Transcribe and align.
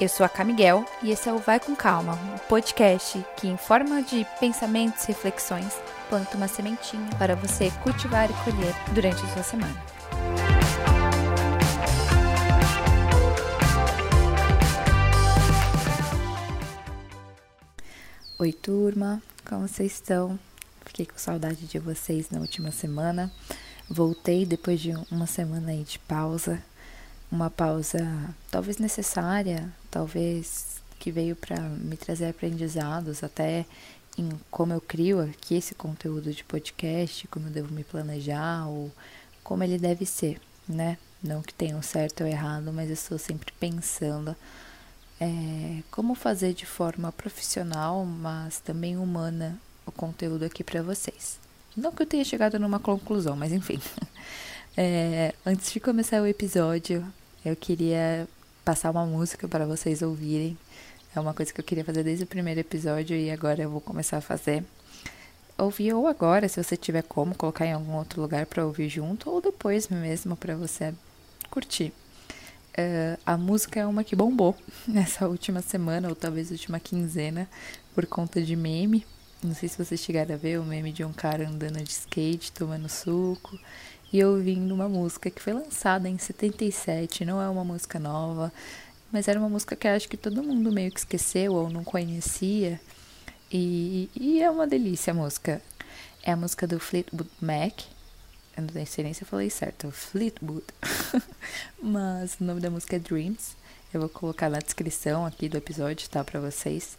Eu 0.00 0.08
sou 0.08 0.24
a 0.24 0.30
Camiguel 0.30 0.82
e 1.02 1.10
esse 1.10 1.28
é 1.28 1.32
o 1.32 1.36
Vai 1.36 1.60
com 1.60 1.76
Calma, 1.76 2.14
um 2.14 2.38
podcast 2.48 3.22
que, 3.36 3.46
em 3.46 3.58
forma 3.58 4.02
de 4.02 4.26
pensamentos 4.40 5.04
e 5.04 5.08
reflexões, 5.08 5.74
planta 6.08 6.38
uma 6.38 6.48
sementinha 6.48 7.06
para 7.18 7.36
você 7.36 7.70
cultivar 7.82 8.30
e 8.30 8.34
colher 8.42 8.74
durante 8.94 9.22
a 9.22 9.28
sua 9.34 9.42
semana. 9.42 9.84
Oi, 18.38 18.54
turma, 18.54 19.22
como 19.46 19.68
vocês 19.68 19.92
estão? 19.92 20.40
Fiquei 20.86 21.04
com 21.04 21.18
saudade 21.18 21.66
de 21.66 21.78
vocês 21.78 22.30
na 22.30 22.40
última 22.40 22.70
semana. 22.70 23.30
Voltei 23.86 24.46
depois 24.46 24.80
de 24.80 24.94
uma 25.10 25.26
semana 25.26 25.72
aí 25.72 25.84
de 25.84 25.98
pausa, 25.98 26.58
uma 27.30 27.50
pausa 27.50 28.34
talvez 28.50 28.78
necessária, 28.78 29.70
talvez 29.90 30.80
que 30.98 31.10
veio 31.10 31.34
para 31.34 31.58
me 31.60 31.96
trazer 31.96 32.26
aprendizados 32.26 33.24
até 33.24 33.64
em 34.18 34.28
como 34.50 34.72
eu 34.72 34.80
crio 34.80 35.20
aqui 35.20 35.54
esse 35.54 35.74
conteúdo 35.74 36.32
de 36.32 36.44
podcast, 36.44 37.26
como 37.28 37.46
eu 37.46 37.52
devo 37.52 37.72
me 37.72 37.84
planejar 37.84 38.68
ou 38.68 38.90
como 39.42 39.64
ele 39.64 39.78
deve 39.78 40.04
ser, 40.04 40.40
né? 40.68 40.98
Não 41.22 41.42
que 41.42 41.54
tenha 41.54 41.76
um 41.76 41.82
certo 41.82 42.22
ou 42.22 42.26
errado, 42.26 42.72
mas 42.72 42.88
eu 42.88 42.94
estou 42.94 43.18
sempre 43.18 43.52
pensando 43.58 44.36
é, 45.20 45.82
como 45.90 46.14
fazer 46.14 46.54
de 46.54 46.64
forma 46.64 47.12
profissional, 47.12 48.04
mas 48.04 48.58
também 48.60 48.96
humana 48.96 49.58
o 49.84 49.92
conteúdo 49.92 50.44
aqui 50.44 50.64
para 50.64 50.82
vocês. 50.82 51.38
Não 51.76 51.92
que 51.92 52.02
eu 52.02 52.06
tenha 52.06 52.24
chegado 52.24 52.58
numa 52.58 52.80
conclusão, 52.80 53.36
mas 53.36 53.52
enfim. 53.52 53.80
É, 54.76 55.34
antes 55.44 55.72
de 55.72 55.80
começar 55.80 56.22
o 56.22 56.26
episódio, 56.26 57.04
eu 57.44 57.56
queria 57.56 58.26
passar 58.70 58.92
uma 58.92 59.04
música 59.04 59.48
para 59.48 59.66
vocês 59.66 60.00
ouvirem. 60.00 60.56
É 61.12 61.18
uma 61.18 61.34
coisa 61.34 61.52
que 61.52 61.60
eu 61.60 61.64
queria 61.64 61.84
fazer 61.84 62.04
desde 62.04 62.22
o 62.22 62.26
primeiro 62.26 62.60
episódio 62.60 63.16
e 63.16 63.28
agora 63.28 63.60
eu 63.60 63.68
vou 63.68 63.80
começar 63.80 64.18
a 64.18 64.20
fazer. 64.20 64.62
Ouvir 65.58 65.92
ou 65.92 66.06
agora, 66.06 66.48
se 66.48 66.62
você 66.62 66.76
tiver 66.76 67.02
como, 67.02 67.34
colocar 67.34 67.66
em 67.66 67.72
algum 67.72 67.96
outro 67.96 68.22
lugar 68.22 68.46
para 68.46 68.64
ouvir 68.64 68.88
junto, 68.88 69.28
ou 69.28 69.40
depois 69.40 69.88
mesmo 69.88 70.36
para 70.36 70.54
você 70.54 70.94
curtir. 71.50 71.92
Uh, 72.78 73.18
a 73.26 73.36
música 73.36 73.80
é 73.80 73.86
uma 73.86 74.04
que 74.04 74.14
bombou 74.14 74.56
nessa 74.86 75.26
última 75.26 75.60
semana, 75.62 76.08
ou 76.08 76.14
talvez 76.14 76.52
última 76.52 76.78
quinzena, 76.78 77.48
por 77.92 78.06
conta 78.06 78.40
de 78.40 78.54
meme. 78.54 79.04
Não 79.42 79.52
sei 79.52 79.68
se 79.68 79.84
vocês 79.84 79.98
chegaram 79.98 80.32
a 80.32 80.38
ver 80.38 80.60
o 80.60 80.64
meme 80.64 80.92
de 80.92 81.02
um 81.02 81.12
cara 81.12 81.48
andando 81.48 81.82
de 81.82 81.90
skate, 81.90 82.52
tomando 82.52 82.88
suco 82.88 83.58
e 84.12 84.24
ouvindo 84.24 84.74
uma 84.74 84.88
música 84.88 85.30
que 85.30 85.40
foi 85.40 85.52
lançada 85.52 86.08
em 86.08 86.18
77, 86.18 87.24
não 87.24 87.40
é 87.40 87.48
uma 87.48 87.64
música 87.64 87.98
nova, 87.98 88.52
mas 89.12 89.28
era 89.28 89.38
uma 89.38 89.48
música 89.48 89.76
que 89.76 89.86
acho 89.86 90.08
que 90.08 90.16
todo 90.16 90.42
mundo 90.42 90.72
meio 90.72 90.90
que 90.90 90.98
esqueceu 90.98 91.54
ou 91.54 91.70
não 91.70 91.84
conhecia. 91.84 92.80
E, 93.52 94.08
e 94.14 94.42
é 94.42 94.50
uma 94.50 94.66
delícia 94.66 95.12
a 95.12 95.14
música. 95.14 95.60
É 96.22 96.32
a 96.32 96.36
música 96.36 96.66
do 96.66 96.78
Fleetwood 96.78 97.28
Mac. 97.40 97.82
Eu 98.56 98.64
não 98.64 98.86
sei 98.86 99.04
nem 99.04 99.14
se 99.14 99.22
eu 99.22 99.28
falei 99.28 99.50
certo, 99.50 99.90
Fleetwood. 99.90 100.64
mas 101.82 102.36
o 102.40 102.44
nome 102.44 102.60
da 102.60 102.70
música 102.70 102.96
é 102.96 102.98
Dreams. 102.98 103.56
Eu 103.92 104.00
vou 104.00 104.08
colocar 104.08 104.48
na 104.48 104.58
descrição 104.58 105.26
aqui 105.26 105.48
do 105.48 105.56
episódio, 105.56 106.08
tá, 106.08 106.22
para 106.22 106.38
vocês. 106.38 106.96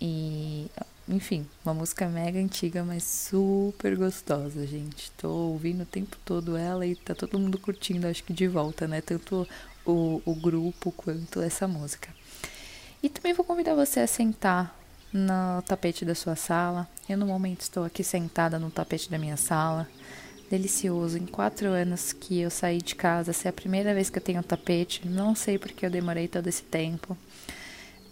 E 0.00 0.68
enfim, 1.12 1.46
uma 1.64 1.74
música 1.74 2.08
mega 2.08 2.38
antiga, 2.38 2.82
mas 2.82 3.04
super 3.04 3.96
gostosa, 3.96 4.66
gente. 4.66 5.10
Tô 5.12 5.28
ouvindo 5.28 5.82
o 5.82 5.86
tempo 5.86 6.16
todo 6.24 6.56
ela 6.56 6.86
e 6.86 6.96
tá 6.96 7.14
todo 7.14 7.38
mundo 7.38 7.58
curtindo, 7.58 8.06
acho 8.06 8.24
que 8.24 8.32
de 8.32 8.48
volta, 8.48 8.88
né? 8.88 9.00
Tanto 9.00 9.46
o, 9.84 10.22
o 10.24 10.34
grupo 10.34 10.90
quanto 10.92 11.40
essa 11.40 11.68
música. 11.68 12.08
E 13.02 13.08
também 13.08 13.34
vou 13.34 13.44
convidar 13.44 13.74
você 13.74 14.00
a 14.00 14.06
sentar 14.06 14.78
no 15.12 15.60
tapete 15.62 16.04
da 16.04 16.14
sua 16.14 16.34
sala. 16.34 16.88
Eu, 17.08 17.18
no 17.18 17.26
momento, 17.26 17.60
estou 17.60 17.84
aqui 17.84 18.02
sentada 18.02 18.58
no 18.58 18.70
tapete 18.70 19.10
da 19.10 19.18
minha 19.18 19.36
sala. 19.36 19.86
Delicioso. 20.50 21.18
Em 21.18 21.26
quatro 21.26 21.68
anos 21.68 22.12
que 22.12 22.40
eu 22.40 22.50
saí 22.50 22.78
de 22.78 22.94
casa, 22.94 23.32
essa 23.32 23.48
é 23.48 23.50
a 23.50 23.52
primeira 23.52 23.92
vez 23.92 24.08
que 24.08 24.18
eu 24.18 24.22
tenho 24.22 24.42
tapete. 24.42 25.06
Não 25.06 25.34
sei 25.34 25.58
porque 25.58 25.84
eu 25.84 25.90
demorei 25.90 26.26
todo 26.26 26.46
esse 26.46 26.62
tempo. 26.62 27.16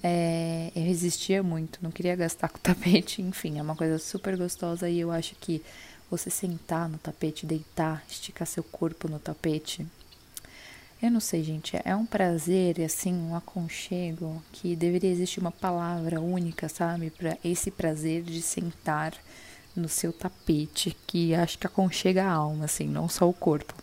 É, 0.02 0.72
eu 0.74 0.82
resistia 0.82 1.42
muito, 1.42 1.78
não 1.82 1.90
queria 1.90 2.16
gastar 2.16 2.48
com 2.50 2.58
tapete, 2.58 3.20
enfim, 3.22 3.58
é 3.58 3.62
uma 3.62 3.76
coisa 3.76 3.98
super 3.98 4.36
gostosa 4.36 4.88
e 4.88 5.00
eu 5.00 5.10
acho 5.10 5.34
que 5.36 5.62
você 6.10 6.30
sentar 6.30 6.88
no 6.88 6.98
tapete, 6.98 7.46
deitar, 7.46 8.02
esticar 8.08 8.46
seu 8.46 8.64
corpo 8.64 9.08
no 9.08 9.18
tapete, 9.18 9.86
eu 11.02 11.10
não 11.10 11.20
sei, 11.20 11.42
gente, 11.42 11.80
é 11.82 11.96
um 11.96 12.04
prazer 12.04 12.78
assim, 12.82 13.14
um 13.14 13.34
aconchego 13.34 14.42
que 14.52 14.76
deveria 14.76 15.10
existir 15.10 15.40
uma 15.40 15.50
palavra 15.50 16.20
única, 16.20 16.68
sabe, 16.68 17.10
para 17.10 17.38
esse 17.42 17.70
prazer 17.70 18.22
de 18.22 18.42
sentar 18.42 19.14
no 19.74 19.88
seu 19.88 20.12
tapete, 20.12 20.94
que 21.06 21.34
acho 21.34 21.58
que 21.58 21.66
aconchega 21.66 22.24
a 22.24 22.30
alma, 22.30 22.66
assim, 22.66 22.86
não 22.86 23.08
só 23.08 23.26
o 23.26 23.32
corpo. 23.32 23.74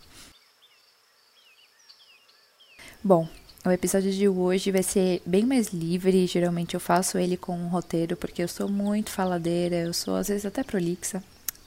Bom, 3.04 3.28
o 3.66 3.72
episódio 3.72 4.12
de 4.12 4.28
hoje 4.28 4.72
vai 4.72 4.84
ser 4.84 5.22
bem 5.26 5.46
mais 5.46 5.70
livre. 5.70 6.28
Geralmente 6.28 6.74
eu 6.74 6.80
faço 6.80 7.18
ele 7.18 7.38
com 7.38 7.58
um 7.58 7.68
roteiro, 7.68 8.16
porque 8.16 8.44
eu 8.44 8.48
sou 8.48 8.70
muito 8.70 9.10
faladeira, 9.10 9.76
eu 9.76 9.94
sou 9.94 10.16
às 10.16 10.28
vezes 10.28 10.46
até 10.46 10.64
prolixa. 10.64 11.24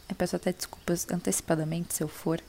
Eu 0.09 0.15
peço 0.17 0.37
até 0.37 0.53
desculpas 0.53 1.07
antecipadamente 1.11 1.95
se 1.95 2.03
eu 2.03 2.09
for. 2.09 2.41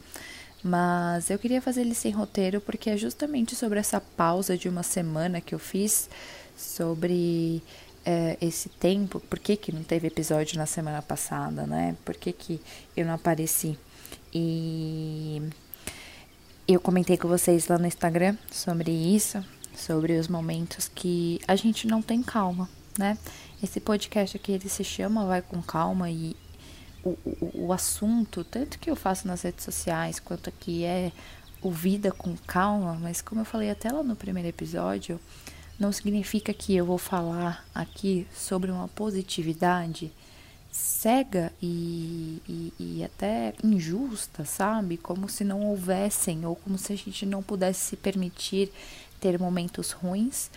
Mas 0.63 1.29
eu 1.29 1.39
queria 1.39 1.61
fazer 1.61 1.81
ele 1.81 1.95
sem 1.95 2.11
roteiro, 2.11 2.61
porque 2.61 2.89
é 2.89 2.97
justamente 2.97 3.55
sobre 3.55 3.79
essa 3.79 3.99
pausa 3.99 4.57
de 4.57 4.69
uma 4.69 4.83
semana 4.83 5.41
que 5.41 5.55
eu 5.55 5.59
fiz, 5.59 6.07
sobre 6.55 7.63
é, 8.05 8.37
esse 8.39 8.69
tempo, 8.69 9.19
por 9.21 9.39
que, 9.39 9.55
que 9.55 9.71
não 9.71 9.83
teve 9.83 10.07
episódio 10.07 10.57
na 10.57 10.65
semana 10.65 11.01
passada, 11.01 11.65
né? 11.65 11.95
Por 12.05 12.15
que, 12.15 12.31
que 12.31 12.61
eu 12.95 13.05
não 13.05 13.15
apareci? 13.15 13.77
E 14.33 15.41
eu 16.67 16.79
comentei 16.79 17.17
com 17.17 17.27
vocês 17.27 17.67
lá 17.67 17.77
no 17.77 17.87
Instagram 17.87 18.37
sobre 18.51 18.91
isso, 18.91 19.43
sobre 19.75 20.17
os 20.17 20.27
momentos 20.27 20.89
que 20.93 21.39
a 21.47 21.55
gente 21.55 21.87
não 21.87 22.01
tem 22.01 22.21
calma, 22.21 22.69
né? 22.97 23.17
Esse 23.61 23.79
podcast 23.79 24.37
aqui 24.37 24.51
ele 24.51 24.69
se 24.69 24.83
chama 24.83 25.25
Vai 25.25 25.41
com 25.41 25.61
Calma 25.61 26.09
e 26.09 26.35
o, 27.03 27.09
o, 27.25 27.67
o 27.67 27.73
assunto, 27.73 28.43
tanto 28.43 28.79
que 28.79 28.89
eu 28.89 28.95
faço 28.95 29.27
nas 29.27 29.41
redes 29.41 29.63
sociais 29.63 30.19
quanto 30.19 30.49
aqui 30.49 30.83
é 30.83 31.11
o 31.61 31.71
Vida 31.71 32.11
com 32.11 32.35
Calma, 32.47 32.97
mas 32.99 33.21
como 33.21 33.41
eu 33.41 33.45
falei 33.45 33.69
até 33.69 33.91
lá 33.91 34.03
no 34.03 34.15
primeiro 34.15 34.49
episódio, 34.49 35.19
não 35.79 35.91
significa 35.91 36.53
que 36.53 36.75
eu 36.75 36.85
vou 36.85 36.97
falar 36.97 37.65
aqui 37.73 38.27
sobre 38.33 38.71
uma 38.71 38.87
positividade 38.87 40.11
cega 40.71 41.51
e, 41.61 42.41
e, 42.47 42.73
e, 42.79 43.03
até 43.03 43.53
injusta, 43.63 44.45
sabe? 44.45 44.97
Como 44.97 45.27
se 45.27 45.43
não 45.43 45.65
houvessem, 45.65 46.45
ou 46.45 46.55
como 46.55 46.77
se 46.77 46.93
a 46.93 46.95
gente 46.95 47.25
não 47.25 47.43
pudesse 47.43 47.81
se 47.81 47.97
permitir 47.97 48.71
ter 49.19 49.37
momentos 49.37 49.91
ruins. 49.91 50.49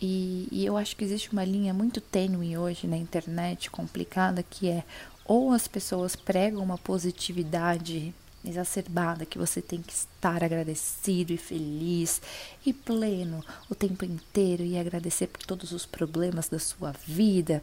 E, 0.00 0.48
e 0.50 0.66
eu 0.66 0.76
acho 0.76 0.96
que 0.96 1.04
existe 1.04 1.32
uma 1.32 1.44
linha 1.44 1.72
muito 1.72 2.00
tênue 2.00 2.58
hoje 2.58 2.88
na 2.88 2.96
internet, 2.96 3.70
complicada, 3.70 4.42
que 4.42 4.68
é 4.68 4.82
ou 5.24 5.52
as 5.52 5.68
pessoas 5.68 6.16
pregam 6.16 6.60
uma 6.62 6.76
positividade 6.76 8.12
exacerbada 8.44 9.24
que 9.24 9.38
você 9.38 9.62
tem 9.62 9.80
que 9.80 9.92
estar 9.92 10.42
agradecido 10.42 11.32
e 11.32 11.36
feliz 11.36 12.20
e 12.66 12.72
pleno 12.72 13.44
o 13.70 13.74
tempo 13.76 14.04
inteiro 14.04 14.64
e 14.64 14.76
agradecer 14.76 15.28
por 15.28 15.44
todos 15.46 15.70
os 15.70 15.86
problemas 15.86 16.48
da 16.48 16.58
sua 16.58 16.90
vida 17.06 17.62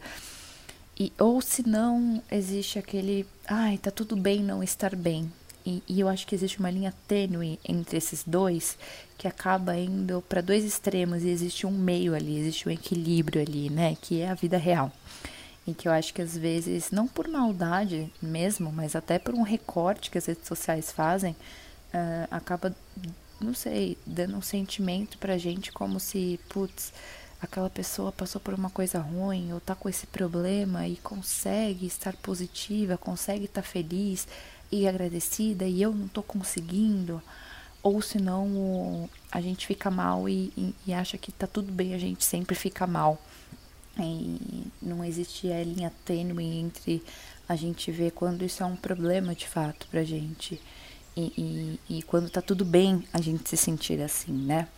e, 1.00 1.10
ou 1.18 1.40
se 1.40 1.66
não, 1.66 2.22
existe 2.30 2.78
aquele, 2.78 3.26
ai, 3.48 3.78
tá 3.78 3.90
tudo 3.90 4.14
bem 4.14 4.44
não 4.44 4.62
estar 4.62 4.94
bem. 4.94 5.32
E, 5.64 5.82
e 5.88 5.98
eu 5.98 6.06
acho 6.06 6.26
que 6.26 6.34
existe 6.34 6.58
uma 6.58 6.70
linha 6.70 6.92
tênue 7.08 7.58
entre 7.66 7.96
esses 7.96 8.22
dois 8.22 8.76
que 9.16 9.26
acaba 9.26 9.74
indo 9.78 10.22
para 10.28 10.42
dois 10.42 10.62
extremos 10.62 11.22
e 11.22 11.30
existe 11.30 11.66
um 11.66 11.70
meio 11.70 12.14
ali, 12.14 12.38
existe 12.38 12.68
um 12.68 12.70
equilíbrio 12.70 13.40
ali, 13.40 13.70
né? 13.70 13.96
Que 13.98 14.20
é 14.20 14.28
a 14.28 14.34
vida 14.34 14.58
real. 14.58 14.92
E 15.66 15.72
que 15.72 15.88
eu 15.88 15.92
acho 15.92 16.12
que 16.12 16.20
às 16.20 16.36
vezes, 16.36 16.90
não 16.90 17.08
por 17.08 17.26
maldade 17.28 18.12
mesmo, 18.20 18.70
mas 18.70 18.94
até 18.94 19.18
por 19.18 19.34
um 19.34 19.42
recorte 19.42 20.10
que 20.10 20.18
as 20.18 20.26
redes 20.26 20.46
sociais 20.46 20.92
fazem, 20.92 21.32
uh, 21.32 22.28
acaba, 22.30 22.76
não 23.40 23.54
sei, 23.54 23.96
dando 24.04 24.36
um 24.36 24.42
sentimento 24.42 25.16
pra 25.16 25.38
gente 25.38 25.72
como 25.72 25.98
se, 25.98 26.38
putz, 26.50 26.92
aquela 27.40 27.70
pessoa 27.70 28.12
passou 28.12 28.40
por 28.40 28.54
uma 28.54 28.70
coisa 28.70 28.98
ruim 28.98 29.52
ou 29.52 29.60
tá 29.60 29.74
com 29.74 29.88
esse 29.88 30.06
problema 30.06 30.86
e 30.86 30.96
consegue 30.96 31.86
estar 31.86 32.14
positiva, 32.16 32.98
consegue 32.98 33.46
estar 33.46 33.62
feliz 33.62 34.28
e 34.70 34.86
agradecida 34.86 35.64
e 35.64 35.82
eu 35.82 35.92
não 35.92 36.06
tô 36.06 36.22
conseguindo, 36.22 37.22
ou 37.82 38.00
senão 38.02 39.08
a 39.32 39.40
gente 39.40 39.66
fica 39.66 39.90
mal 39.90 40.28
e, 40.28 40.52
e, 40.56 40.74
e 40.86 40.92
acha 40.92 41.16
que 41.18 41.32
tá 41.32 41.46
tudo 41.46 41.72
bem, 41.72 41.94
a 41.94 41.98
gente 41.98 42.24
sempre 42.24 42.54
fica 42.54 42.86
mal. 42.86 43.20
E 43.98 44.66
não 44.80 45.04
existe 45.04 45.50
a 45.50 45.64
linha 45.64 45.92
tênue 46.04 46.44
entre 46.44 47.02
a 47.48 47.56
gente 47.56 47.90
ver 47.90 48.12
quando 48.12 48.44
isso 48.44 48.62
é 48.62 48.66
um 48.66 48.76
problema 48.76 49.34
de 49.34 49.48
fato 49.48 49.86
pra 49.88 50.04
gente 50.04 50.60
e, 51.16 51.78
e, 51.88 51.98
e 51.98 52.02
quando 52.02 52.30
tá 52.30 52.40
tudo 52.40 52.64
bem 52.64 53.04
a 53.12 53.20
gente 53.20 53.48
se 53.48 53.56
sentir 53.56 54.00
assim, 54.00 54.32
né? 54.32 54.68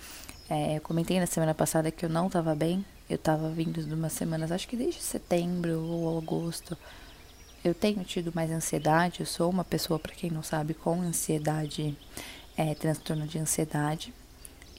É, 0.49 0.77
eu 0.77 0.81
comentei 0.81 1.19
na 1.19 1.27
semana 1.27 1.55
passada 1.55 1.91
que 1.91 2.05
eu 2.05 2.09
não 2.09 2.27
estava 2.27 2.55
bem. 2.55 2.85
Eu 3.09 3.17
estava 3.17 3.49
vindo 3.51 3.83
de 3.83 3.93
umas 3.93 4.13
semanas, 4.13 4.51
acho 4.53 4.67
que 4.69 4.77
desde 4.77 5.03
setembro 5.03 5.81
ou 5.81 6.19
agosto. 6.19 6.77
Eu 7.65 7.75
tenho 7.75 8.03
tido 8.05 8.33
mais 8.35 8.51
ansiedade. 8.51 9.21
Eu 9.21 9.27
sou 9.27 9.51
uma 9.51 9.65
pessoa, 9.65 9.99
para 9.99 10.13
quem 10.13 10.31
não 10.31 10.43
sabe, 10.43 10.75
com 10.75 11.01
ansiedade, 11.01 11.97
é, 12.57 12.75
transtorno 12.75 13.27
de 13.27 13.39
ansiedade. 13.39 14.13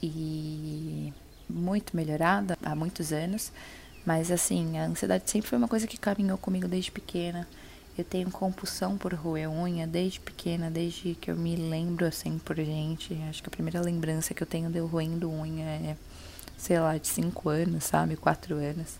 E 0.02 1.12
muito 1.48 1.96
melhorada 1.96 2.58
há 2.62 2.74
muitos 2.74 3.12
anos. 3.12 3.52
Mas 4.04 4.30
assim, 4.30 4.78
a 4.78 4.84
ansiedade 4.84 5.30
sempre 5.30 5.48
foi 5.48 5.56
uma 5.56 5.68
coisa 5.68 5.86
que 5.86 5.96
caminhou 5.96 6.36
comigo 6.36 6.68
desde 6.68 6.90
pequena. 6.90 7.48
Eu 7.96 8.04
tenho 8.04 8.28
compulsão 8.28 8.98
por 8.98 9.14
roer 9.14 9.48
unha 9.48 9.86
desde 9.86 10.18
pequena, 10.18 10.68
desde 10.68 11.14
que 11.14 11.30
eu 11.30 11.36
me 11.36 11.54
lembro 11.54 12.06
assim 12.06 12.38
por 12.38 12.56
gente. 12.56 13.16
Acho 13.28 13.40
que 13.40 13.48
a 13.48 13.52
primeira 13.52 13.80
lembrança 13.80 14.34
que 14.34 14.42
eu 14.42 14.46
tenho 14.46 14.68
de 14.68 14.78
eu 14.78 14.86
roendo 14.86 15.30
unha 15.30 15.64
é, 15.64 15.96
sei 16.56 16.80
lá, 16.80 16.98
de 16.98 17.06
5 17.06 17.48
anos, 17.48 17.84
sabe? 17.84 18.16
4 18.16 18.56
anos. 18.56 18.98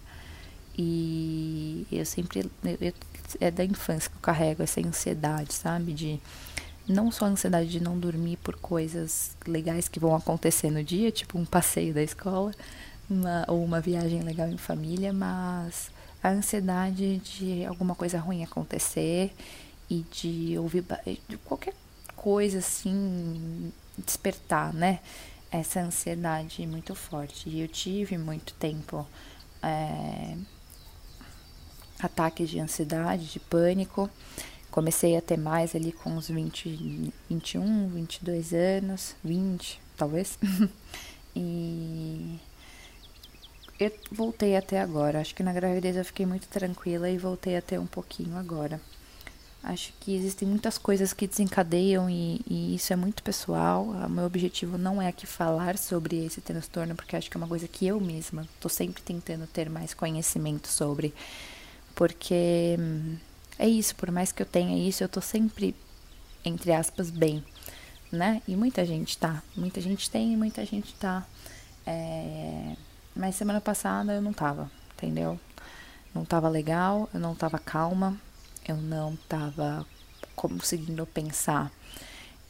E 0.77 1.87
eu 1.91 2.07
sempre. 2.07 2.41
Eu, 2.41 2.79
eu, 2.81 2.93
é 3.41 3.51
da 3.51 3.65
infância 3.65 4.09
que 4.11 4.17
eu 4.17 4.21
carrego 4.21 4.63
essa 4.63 4.81
ansiedade, 4.81 5.55
sabe? 5.55 5.93
De. 5.93 6.21
Não 6.87 7.11
só 7.11 7.25
a 7.25 7.29
ansiedade 7.29 7.71
de 7.71 7.81
não 7.81 7.99
dormir 7.99 8.37
por 8.37 8.57
coisas 8.57 9.37
legais 9.47 9.89
que 9.89 9.99
vão 9.99 10.15
acontecer 10.15 10.71
no 10.71 10.85
dia, 10.85 11.11
tipo 11.11 11.39
um 11.39 11.45
passeio 11.45 11.95
da 11.95 12.03
escola, 12.03 12.53
uma, 13.09 13.45
ou 13.49 13.65
uma 13.65 13.81
viagem 13.81 14.21
legal 14.23 14.49
em 14.49 14.59
família, 14.59 15.11
mas 15.11 15.91
a 16.25 16.31
ansiedade 16.31 17.19
de 17.19 17.67
alguma 17.67 17.95
coisa 17.95 18.19
ruim 18.19 18.43
acontecer 18.43 19.31
e 19.91 20.03
de 20.11 20.57
ouvir 20.59 20.83
de 21.29 21.37
qualquer 21.37 21.75
coisa 22.17 22.61
assim 22.61 23.71
despertar, 23.99 24.73
né? 24.73 25.01
Essa 25.51 25.81
ansiedade 25.81 26.67
muito 26.67 26.95
forte. 26.95 27.51
E 27.51 27.61
eu 27.61 27.69
tive 27.69 28.17
muito 28.17 28.55
tempo 28.55 29.07
é, 29.63 30.35
ataques 32.01 32.49
de 32.49 32.59
ansiedade, 32.59 33.27
de 33.27 33.39
pânico. 33.39 34.09
Comecei 34.71 35.19
a 35.19 35.21
ter 35.21 35.37
mais 35.37 35.77
ali 35.77 35.93
com 35.93 36.09
uns 36.09 36.29
20, 36.29 37.13
21, 37.29 37.89
22 37.91 38.55
anos, 38.55 39.15
20 39.23 39.79
talvez. 39.95 40.39
e 41.37 42.41
eu 43.79 43.93
voltei 44.11 44.57
até 44.57 44.81
agora. 44.81 45.21
Acho 45.21 45.35
que 45.35 45.43
na 45.43 45.53
gravidez 45.53 45.97
eu 45.97 46.05
fiquei 46.05 46.27
muito 46.27 46.47
tranquila 46.49 47.09
e 47.11 47.19
voltei 47.19 47.57
até 47.57 47.79
um 47.79 47.87
pouquinho 47.87 48.37
agora. 48.37 48.81
Acho 49.63 49.95
que 49.99 50.15
existem 50.15 50.47
muitas 50.47 50.77
coisas 50.77 51.15
que 51.15 51.27
desencadeiam 51.27 52.09
e, 52.09 52.41
e, 52.47 52.75
isso 52.75 52.93
é 52.93 52.97
muito 52.97 53.23
pessoal. 53.23 53.85
O 53.85 54.11
meu 54.11 54.25
objetivo 54.25 54.77
não 54.77 55.01
é 55.01 55.09
aqui 55.09 55.27
falar 55.27 55.79
sobre 55.79 56.25
esse 56.25 56.41
transtorno, 56.43 56.95
porque 56.95 57.17
acho 57.17 57.31
que 57.31 57.37
é 57.37 57.41
uma 57.41 57.49
coisa 57.49 57.67
que 57.67 57.87
eu 57.87 57.99
mesma 57.99 58.43
estou 58.55 58.69
sempre 58.69 59.03
tentando 59.03 59.47
ter 59.47 59.71
mais 59.71 59.95
conhecimento 59.95 60.69
sobre. 60.69 61.15
Porque 61.95 62.77
hum, 62.79 63.17
é 63.59 63.67
isso, 63.67 63.97
por 63.97 64.11
mais 64.11 64.33
que 64.33 64.43
eu 64.43 64.47
tenha 64.47 64.87
isso, 64.87 65.03
eu 65.03 65.07
estou 65.07 65.23
sempre, 65.23 65.75
entre 66.45 66.73
aspas, 66.73 67.11
bem, 67.11 67.43
né? 68.13 68.43
E 68.47 68.55
muita 68.55 68.85
gente 68.85 69.17
tá. 69.17 69.43
Muita 69.57 69.81
gente 69.81 70.11
tem 70.11 70.35
e 70.35 70.37
muita 70.37 70.65
gente 70.67 70.95
tá. 70.95 71.27
É 71.87 72.77
mas 73.15 73.37
semana 73.37 73.61
passada 73.61 74.13
eu 74.13 74.23
não 74.23 74.33
tava, 74.33 74.71
entendeu? 74.97 75.39
Não 76.15 76.25
tava 76.25 76.49
legal, 76.49 77.09
eu 77.13 77.21
não 77.21 77.35
tava 77.35 77.59
calma, 77.59 78.17
eu 78.67 78.77
não 78.77 79.17
tava 79.29 79.87
conseguindo 80.35 81.07
pensar. 81.07 81.71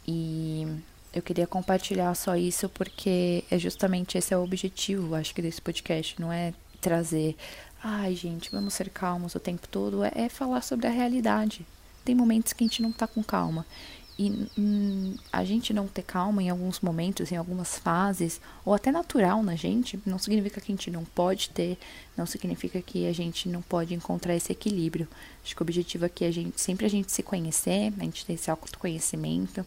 E 0.07 0.67
eu 1.13 1.23
queria 1.23 1.47
compartilhar 1.47 2.15
só 2.15 2.37
isso 2.37 2.69
porque 2.69 3.45
é 3.51 3.59
justamente 3.59 4.19
esse 4.19 4.35
é 4.35 4.37
o 4.37 4.43
objetivo, 4.43 5.15
acho 5.15 5.35
que 5.35 5.43
desse 5.43 5.61
podcast, 5.61 6.21
não 6.21 6.33
é 6.33 6.53
trazer, 6.81 7.37
ai 7.83 8.15
gente, 8.15 8.51
vamos 8.51 8.75
ser 8.75 8.91
calmos 8.91 9.35
o 9.35 9.41
tempo 9.41 9.67
todo, 9.69 10.05
é, 10.05 10.13
é 10.15 10.29
falar 10.29 10.61
sobre 10.63 10.87
a 10.87 10.91
realidade. 10.91 11.67
Tem 12.05 12.15
momentos 12.15 12.53
que 12.53 12.63
a 12.63 12.67
gente 12.67 12.83
não 12.83 12.93
tá 12.93 13.07
com 13.07 13.23
calma. 13.23 13.65
E 14.17 14.49
hum, 14.57 15.17
a 15.33 15.45
gente 15.45 15.73
não 15.73 15.89
ter 15.89 16.03
calma 16.03 16.41
em 16.41 16.49
alguns 16.49 16.79
momentos, 16.81 17.33
em 17.33 17.37
algumas 17.37 17.79
fases, 17.79 18.41
ou 18.65 18.73
até 18.73 18.93
natural 18.93 19.43
na 19.43 19.57
gente, 19.57 19.99
não 20.07 20.19
significa 20.19 20.61
que 20.61 20.71
a 20.71 20.75
gente 20.75 20.91
não 20.91 21.05
pode 21.05 21.51
ter, 21.51 21.77
não 22.17 22.25
significa 22.25 22.81
que 22.81 23.09
a 23.09 23.13
gente 23.13 23.49
não 23.49 23.61
pode 23.61 23.93
encontrar 23.93 24.37
esse 24.37 24.53
equilíbrio. 24.53 25.09
Acho 25.43 25.57
que 25.57 25.63
o 25.63 25.65
objetivo 25.65 26.05
aqui 26.05 26.25
é 26.25 26.29
a 26.29 26.31
gente, 26.31 26.61
sempre 26.61 26.87
a 26.87 26.89
gente 26.89 27.11
se 27.11 27.25
conhecer, 27.25 27.93
a 27.99 28.05
gente 28.05 28.25
ter 28.25 28.35
esse 28.35 28.51
autoconhecimento 28.51 29.67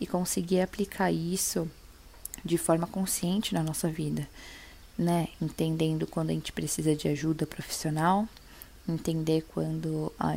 e 0.00 0.06
conseguir 0.06 0.60
aplicar 0.60 1.12
isso 1.12 1.70
de 2.44 2.58
forma 2.58 2.86
consciente 2.88 3.54
na 3.54 3.62
nossa 3.62 3.88
vida, 3.88 4.28
né? 4.98 5.28
Entendendo 5.40 6.04
quando 6.06 6.30
a 6.30 6.34
gente 6.34 6.52
precisa 6.52 6.96
de 6.96 7.06
ajuda 7.06 7.46
profissional, 7.46 8.28
entender 8.88 9.46
quando 9.54 10.12
a 10.18 10.36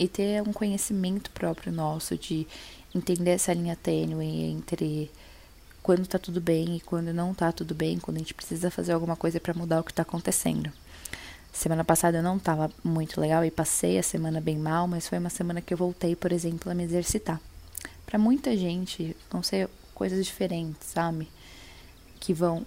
e 0.00 0.08
ter 0.08 0.42
um 0.42 0.52
conhecimento 0.52 1.30
próprio 1.30 1.70
nosso 1.70 2.16
de 2.16 2.48
entender 2.94 3.32
essa 3.32 3.52
linha 3.52 3.76
tênue 3.76 4.24
entre 4.26 5.10
quando 5.82 6.06
tá 6.06 6.18
tudo 6.18 6.40
bem 6.40 6.76
e 6.76 6.80
quando 6.80 7.12
não 7.12 7.34
tá 7.34 7.52
tudo 7.52 7.74
bem, 7.74 7.98
quando 7.98 8.16
a 8.16 8.20
gente 8.20 8.32
precisa 8.32 8.70
fazer 8.70 8.92
alguma 8.92 9.14
coisa 9.14 9.38
para 9.38 9.52
mudar 9.52 9.78
o 9.78 9.84
que 9.84 9.92
tá 9.92 10.00
acontecendo. 10.00 10.72
Semana 11.52 11.84
passada 11.84 12.16
eu 12.16 12.22
não 12.22 12.38
tava 12.38 12.70
muito 12.82 13.20
legal 13.20 13.44
e 13.44 13.50
passei 13.50 13.98
a 13.98 14.02
semana 14.02 14.40
bem 14.40 14.56
mal, 14.56 14.88
mas 14.88 15.06
foi 15.06 15.18
uma 15.18 15.28
semana 15.28 15.60
que 15.60 15.74
eu 15.74 15.78
voltei, 15.78 16.16
por 16.16 16.32
exemplo, 16.32 16.72
a 16.72 16.74
me 16.74 16.84
exercitar. 16.84 17.38
Para 18.06 18.18
muita 18.18 18.56
gente 18.56 19.14
vão 19.30 19.42
ser 19.42 19.68
coisas 19.94 20.24
diferentes, 20.24 20.88
sabe? 20.88 21.28
Que 22.18 22.32
vão 22.32 22.66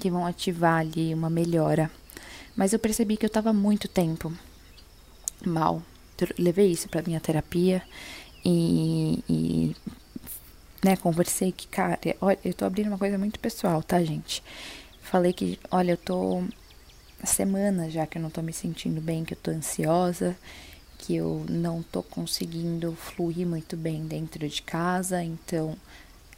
que 0.00 0.10
vão 0.10 0.26
ativar 0.26 0.80
ali 0.80 1.14
uma 1.14 1.30
melhora. 1.30 1.90
Mas 2.56 2.72
eu 2.72 2.78
percebi 2.78 3.16
que 3.16 3.24
eu 3.24 3.30
tava 3.30 3.52
muito 3.52 3.86
tempo 3.86 4.32
mal, 5.46 5.82
levei 6.38 6.70
isso 6.70 6.88
para 6.88 7.02
minha 7.02 7.20
terapia 7.20 7.82
e, 8.44 9.22
e 9.28 9.76
né, 10.84 10.96
conversei 10.96 11.50
que, 11.50 11.66
cara, 11.66 11.98
olha, 12.20 12.38
eu 12.44 12.52
tô 12.52 12.64
abrindo 12.64 12.88
uma 12.88 12.98
coisa 12.98 13.16
muito 13.18 13.38
pessoal, 13.40 13.82
tá, 13.82 14.02
gente? 14.02 14.42
Falei 15.00 15.32
que, 15.32 15.58
olha, 15.70 15.92
eu 15.92 15.96
tô 15.96 16.42
semanas 17.24 17.92
já 17.92 18.06
que 18.06 18.18
eu 18.18 18.22
não 18.22 18.30
tô 18.30 18.42
me 18.42 18.52
sentindo 18.52 19.00
bem, 19.00 19.24
que 19.24 19.34
eu 19.34 19.38
tô 19.38 19.50
ansiosa, 19.50 20.36
que 20.98 21.16
eu 21.16 21.44
não 21.48 21.82
tô 21.82 22.02
conseguindo 22.02 22.92
fluir 22.92 23.46
muito 23.46 23.76
bem 23.76 24.06
dentro 24.06 24.48
de 24.48 24.62
casa, 24.62 25.22
então 25.22 25.76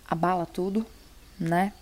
abala 0.09 0.47
tudo, 0.47 0.87
né? 1.39 1.73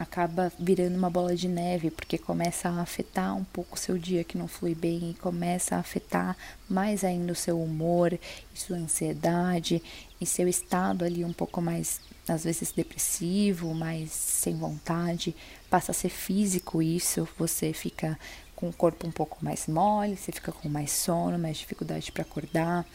Acaba 0.00 0.50
virando 0.58 0.96
uma 0.96 1.10
bola 1.10 1.36
de 1.36 1.46
neve, 1.46 1.90
porque 1.90 2.16
começa 2.16 2.70
a 2.70 2.80
afetar 2.80 3.36
um 3.36 3.44
pouco 3.44 3.76
o 3.76 3.78
seu 3.78 3.98
dia 3.98 4.24
que 4.24 4.38
não 4.38 4.48
flui 4.48 4.74
bem 4.74 5.10
e 5.10 5.14
começa 5.14 5.76
a 5.76 5.80
afetar 5.80 6.34
mais 6.66 7.04
ainda 7.04 7.32
o 7.32 7.36
seu 7.36 7.62
humor 7.62 8.14
e 8.14 8.58
sua 8.58 8.78
ansiedade 8.78 9.82
e 10.18 10.24
seu 10.24 10.48
estado 10.48 11.04
ali 11.04 11.22
um 11.22 11.34
pouco 11.34 11.60
mais 11.60 12.00
às 12.26 12.44
vezes 12.44 12.72
depressivo, 12.72 13.74
mais 13.74 14.10
sem 14.10 14.56
vontade, 14.56 15.36
passa 15.68 15.90
a 15.90 15.94
ser 15.94 16.08
físico 16.08 16.80
isso, 16.80 17.28
você 17.38 17.74
fica 17.74 18.18
com 18.56 18.70
o 18.70 18.72
corpo 18.72 19.06
um 19.06 19.10
pouco 19.10 19.44
mais 19.44 19.66
mole, 19.66 20.16
você 20.16 20.32
fica 20.32 20.50
com 20.50 20.68
mais 20.68 20.92
sono, 20.92 21.38
mais 21.38 21.58
dificuldade 21.58 22.10
para 22.10 22.22
acordar 22.22 22.86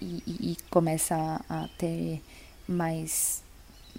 e, 0.00 0.22
e, 0.26 0.52
e 0.52 0.56
começa 0.70 1.14
a, 1.14 1.64
a 1.64 1.68
ter 1.76 2.22
mais 2.66 3.42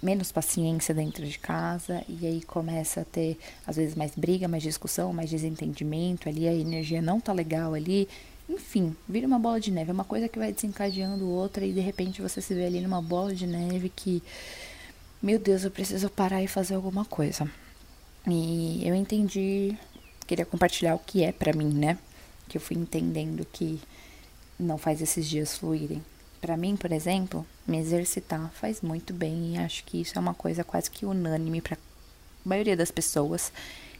menos 0.02 0.32
paciência 0.32 0.94
dentro 0.94 1.24
de 1.26 1.38
casa 1.38 2.04
e 2.08 2.26
aí 2.26 2.42
começa 2.42 3.02
a 3.02 3.04
ter 3.04 3.38
às 3.66 3.76
vezes 3.76 3.94
mais 3.94 4.12
briga, 4.14 4.48
mais 4.48 4.62
discussão, 4.62 5.12
mais 5.12 5.30
desentendimento, 5.30 6.28
ali 6.28 6.46
a 6.48 6.54
energia 6.54 7.02
não 7.02 7.20
tá 7.20 7.32
legal 7.32 7.74
ali. 7.74 8.08
Enfim, 8.48 8.96
vira 9.08 9.26
uma 9.26 9.38
bola 9.38 9.60
de 9.60 9.70
neve, 9.70 9.90
é 9.90 9.92
uma 9.92 10.04
coisa 10.04 10.28
que 10.28 10.38
vai 10.38 10.52
desencadeando 10.52 11.28
outra 11.28 11.66
e 11.66 11.72
de 11.72 11.80
repente 11.80 12.22
você 12.22 12.40
se 12.40 12.54
vê 12.54 12.64
ali 12.66 12.80
numa 12.80 13.02
bola 13.02 13.34
de 13.34 13.46
neve 13.46 13.88
que 13.94 14.22
meu 15.20 15.36
Deus, 15.36 15.64
eu 15.64 15.70
preciso 15.70 16.08
parar 16.08 16.44
e 16.44 16.46
fazer 16.46 16.76
alguma 16.76 17.04
coisa. 17.04 17.50
E 18.24 18.86
eu 18.86 18.94
entendi, 18.94 19.76
queria 20.28 20.46
compartilhar 20.46 20.94
o 20.94 20.98
que 21.00 21.24
é 21.24 21.32
para 21.32 21.52
mim, 21.52 21.72
né? 21.74 21.98
Que 22.48 22.56
eu 22.56 22.60
fui 22.60 22.76
entendendo 22.76 23.44
que 23.52 23.80
não 24.58 24.78
faz 24.78 25.02
esses 25.02 25.28
dias 25.28 25.58
fluírem. 25.58 26.00
Para 26.40 26.56
mim, 26.56 26.76
por 26.76 26.92
exemplo, 26.92 27.44
me 27.66 27.78
exercitar 27.78 28.50
faz 28.54 28.80
muito 28.80 29.12
bem 29.12 29.54
e 29.54 29.58
acho 29.58 29.84
que 29.84 30.00
isso 30.00 30.16
é 30.16 30.20
uma 30.20 30.34
coisa 30.34 30.62
quase 30.62 30.90
que 30.90 31.04
unânime 31.04 31.60
para 31.60 31.76
maioria 32.44 32.76
das 32.76 32.90
pessoas. 32.90 33.52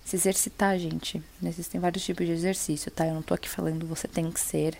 Se 0.04 0.16
exercitar, 0.16 0.78
gente, 0.78 1.23
existem 1.42 1.80
vários 1.80 2.04
tipos 2.04 2.26
de 2.26 2.33
exercício, 2.33 2.90
tá? 2.90 3.07
Eu 3.07 3.14
não 3.14 3.23
tô 3.23 3.35
aqui 3.35 3.49
falando 3.49 3.87
você 3.87 4.09
tem 4.09 4.30
que 4.30 4.40
ser 4.40 4.78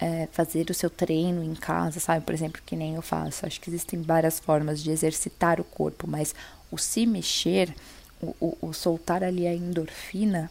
é, 0.00 0.28
fazer 0.32 0.70
o 0.70 0.74
seu 0.74 0.88
treino 0.88 1.42
em 1.42 1.54
casa, 1.54 2.00
sabe? 2.00 2.24
Por 2.24 2.34
exemplo, 2.34 2.62
que 2.64 2.76
nem 2.76 2.94
eu 2.94 3.02
faço. 3.02 3.46
Acho 3.46 3.60
que 3.60 3.68
existem 3.68 4.00
várias 4.00 4.38
formas 4.38 4.82
de 4.82 4.90
exercitar 4.90 5.60
o 5.60 5.64
corpo, 5.64 6.06
mas 6.08 6.34
o 6.70 6.78
se 6.78 7.06
mexer, 7.06 7.74
o, 8.20 8.34
o, 8.40 8.68
o 8.68 8.72
soltar 8.72 9.22
ali 9.22 9.46
a 9.46 9.54
endorfina, 9.54 10.50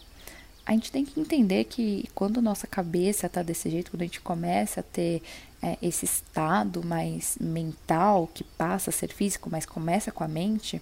a 0.65 0.71
gente 0.71 0.91
tem 0.91 1.05
que 1.05 1.19
entender 1.19 1.65
que 1.65 2.09
quando 2.15 2.41
nossa 2.41 2.65
cabeça 2.65 3.29
tá 3.29 3.43
desse 3.43 3.69
jeito, 3.69 3.91
quando 3.91 4.01
a 4.01 4.05
gente 4.05 4.19
começa 4.19 4.79
a 4.79 4.83
ter 4.83 5.21
é, 5.65 5.79
esse 5.81 6.05
estado 6.05 6.85
mais 6.85 7.39
mental 7.41 8.29
que 8.31 8.43
passa 8.43 8.91
a 8.91 8.93
ser 8.93 9.11
físico, 9.11 9.49
mas 9.49 9.65
começa 9.65 10.11
com 10.11 10.23
a 10.23 10.27
mente, 10.27 10.79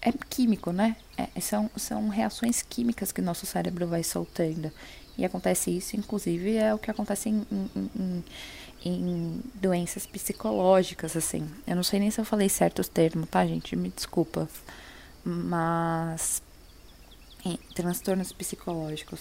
é 0.00 0.10
químico, 0.12 0.72
né? 0.72 0.96
É, 1.18 1.38
são, 1.42 1.70
são 1.76 2.08
reações 2.08 2.62
químicas 2.62 3.12
que 3.12 3.20
nosso 3.20 3.44
cérebro 3.44 3.86
vai 3.86 4.02
soltando. 4.02 4.72
E 5.18 5.26
acontece 5.26 5.70
isso, 5.76 5.94
inclusive, 5.94 6.56
é 6.56 6.72
o 6.74 6.78
que 6.78 6.90
acontece 6.90 7.28
em, 7.28 7.46
em, 7.94 8.24
em, 8.82 9.40
doenças 9.54 10.06
psicológicas, 10.06 11.14
assim. 11.16 11.46
Eu 11.66 11.76
não 11.76 11.82
sei 11.82 12.00
nem 12.00 12.10
se 12.10 12.18
eu 12.18 12.24
falei 12.24 12.48
certos 12.48 12.88
termos, 12.88 13.28
tá, 13.28 13.46
gente? 13.46 13.76
Me 13.76 13.90
desculpa. 13.90 14.48
Mas. 15.22 16.42
Em 17.44 17.58
transtornos 17.74 18.32
psicológicos. 18.32 19.20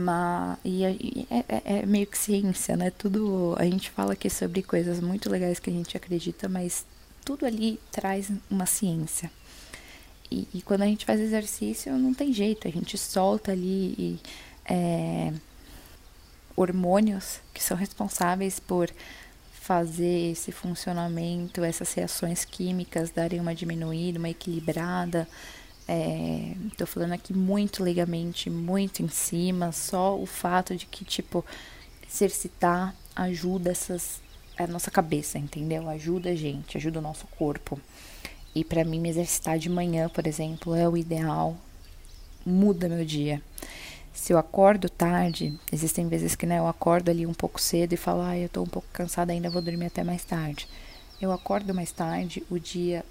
Mas, 0.00 0.58
e, 0.64 0.84
é, 0.84 1.44
é, 1.48 1.62
é, 1.64 1.86
meio 1.86 2.06
que 2.06 2.16
ciência, 2.16 2.76
né? 2.76 2.90
Tudo. 2.90 3.54
A 3.58 3.64
gente 3.64 3.90
fala 3.90 4.14
aqui 4.14 4.30
sobre 4.30 4.62
coisas 4.62 5.00
muito 5.00 5.28
legais 5.30 5.58
que 5.58 5.70
a 5.70 5.72
gente 5.72 5.96
acredita, 5.96 6.48
mas 6.48 6.86
tudo 7.24 7.44
ali 7.46 7.78
traz 7.90 8.30
uma 8.50 8.66
ciência. 8.66 9.30
E, 10.30 10.46
e 10.54 10.62
quando 10.62 10.82
a 10.82 10.86
gente 10.86 11.04
faz 11.04 11.20
exercício, 11.20 11.92
não 11.98 12.14
tem 12.14 12.32
jeito, 12.32 12.66
a 12.66 12.70
gente 12.70 12.96
solta 12.96 13.52
ali. 13.52 13.94
E, 13.98 14.20
é, 14.64 15.32
hormônios 16.56 17.40
que 17.54 17.62
são 17.62 17.76
responsáveis 17.76 18.60
por 18.60 18.90
fazer 19.52 20.32
esse 20.32 20.52
funcionamento, 20.52 21.62
essas 21.62 21.92
reações 21.92 22.44
químicas 22.44 23.10
darem 23.10 23.40
uma 23.40 23.54
diminuída, 23.54 24.18
uma 24.18 24.28
equilibrada. 24.28 25.28
Estou 26.68 26.84
é, 26.84 26.86
falando 26.86 27.12
aqui 27.12 27.32
muito 27.34 27.82
legalmente, 27.82 28.48
muito 28.48 29.02
em 29.02 29.08
cima, 29.08 29.72
só 29.72 30.16
o 30.16 30.24
fato 30.24 30.76
de 30.76 30.86
que, 30.86 31.04
tipo, 31.04 31.44
exercitar 32.08 32.94
ajuda 33.16 33.70
essas, 33.70 34.20
a 34.56 34.66
nossa 34.66 34.90
cabeça, 34.90 35.38
entendeu? 35.38 35.88
Ajuda 35.88 36.30
a 36.30 36.34
gente, 36.34 36.76
ajuda 36.76 37.00
o 37.00 37.02
nosso 37.02 37.26
corpo. 37.26 37.80
E 38.54 38.64
para 38.64 38.84
mim, 38.84 39.00
me 39.00 39.08
exercitar 39.08 39.58
de 39.58 39.68
manhã, 39.68 40.08
por 40.08 40.26
exemplo, 40.26 40.74
é 40.74 40.88
o 40.88 40.96
ideal, 40.96 41.56
muda 42.46 42.88
meu 42.88 43.04
dia. 43.04 43.42
Se 44.12 44.32
eu 44.32 44.38
acordo 44.38 44.88
tarde, 44.88 45.58
existem 45.72 46.08
vezes 46.08 46.34
que 46.34 46.46
né, 46.46 46.58
eu 46.58 46.66
acordo 46.66 47.10
ali 47.10 47.26
um 47.26 47.34
pouco 47.34 47.60
cedo 47.60 47.92
e 47.92 47.96
falo, 47.96 48.22
ah, 48.22 48.36
eu 48.36 48.48
tô 48.48 48.62
um 48.62 48.66
pouco 48.66 48.88
cansada 48.92 49.32
ainda, 49.32 49.50
vou 49.50 49.62
dormir 49.62 49.86
até 49.86 50.04
mais 50.04 50.24
tarde. 50.24 50.68
Eu 51.20 51.32
acordo 51.32 51.74
mais 51.74 51.92
tarde, 51.92 52.44
o 52.50 52.58
dia 52.58 53.04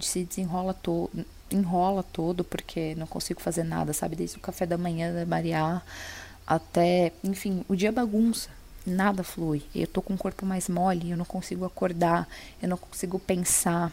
se 0.00 0.24
desenrola 0.24 0.74
todo, 0.74 1.10
enrola 1.50 2.02
todo, 2.02 2.44
porque 2.44 2.94
não 2.96 3.06
consigo 3.06 3.40
fazer 3.40 3.64
nada, 3.64 3.92
sabe? 3.92 4.16
Desde 4.16 4.36
o 4.36 4.40
café 4.40 4.66
da 4.66 4.78
manhã 4.78 5.12
da 5.12 5.26
Mariá 5.26 5.82
até, 6.46 7.12
enfim, 7.22 7.64
o 7.68 7.76
dia 7.76 7.92
bagunça, 7.92 8.48
nada 8.86 9.22
flui. 9.22 9.62
Eu 9.74 9.86
tô 9.86 10.02
com 10.02 10.14
o 10.14 10.18
corpo 10.18 10.44
mais 10.44 10.68
mole, 10.68 11.10
eu 11.10 11.16
não 11.16 11.24
consigo 11.24 11.64
acordar, 11.64 12.28
eu 12.60 12.68
não 12.68 12.76
consigo 12.76 13.18
pensar. 13.18 13.92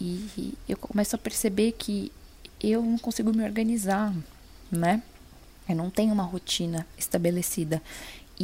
E 0.00 0.54
eu 0.68 0.76
começo 0.76 1.14
a 1.16 1.18
perceber 1.18 1.72
que 1.72 2.12
eu 2.60 2.82
não 2.82 2.98
consigo 2.98 3.32
me 3.32 3.44
organizar, 3.44 4.14
né? 4.70 5.02
Eu 5.68 5.76
não 5.76 5.90
tenho 5.90 6.12
uma 6.12 6.24
rotina 6.24 6.86
estabelecida. 6.98 7.80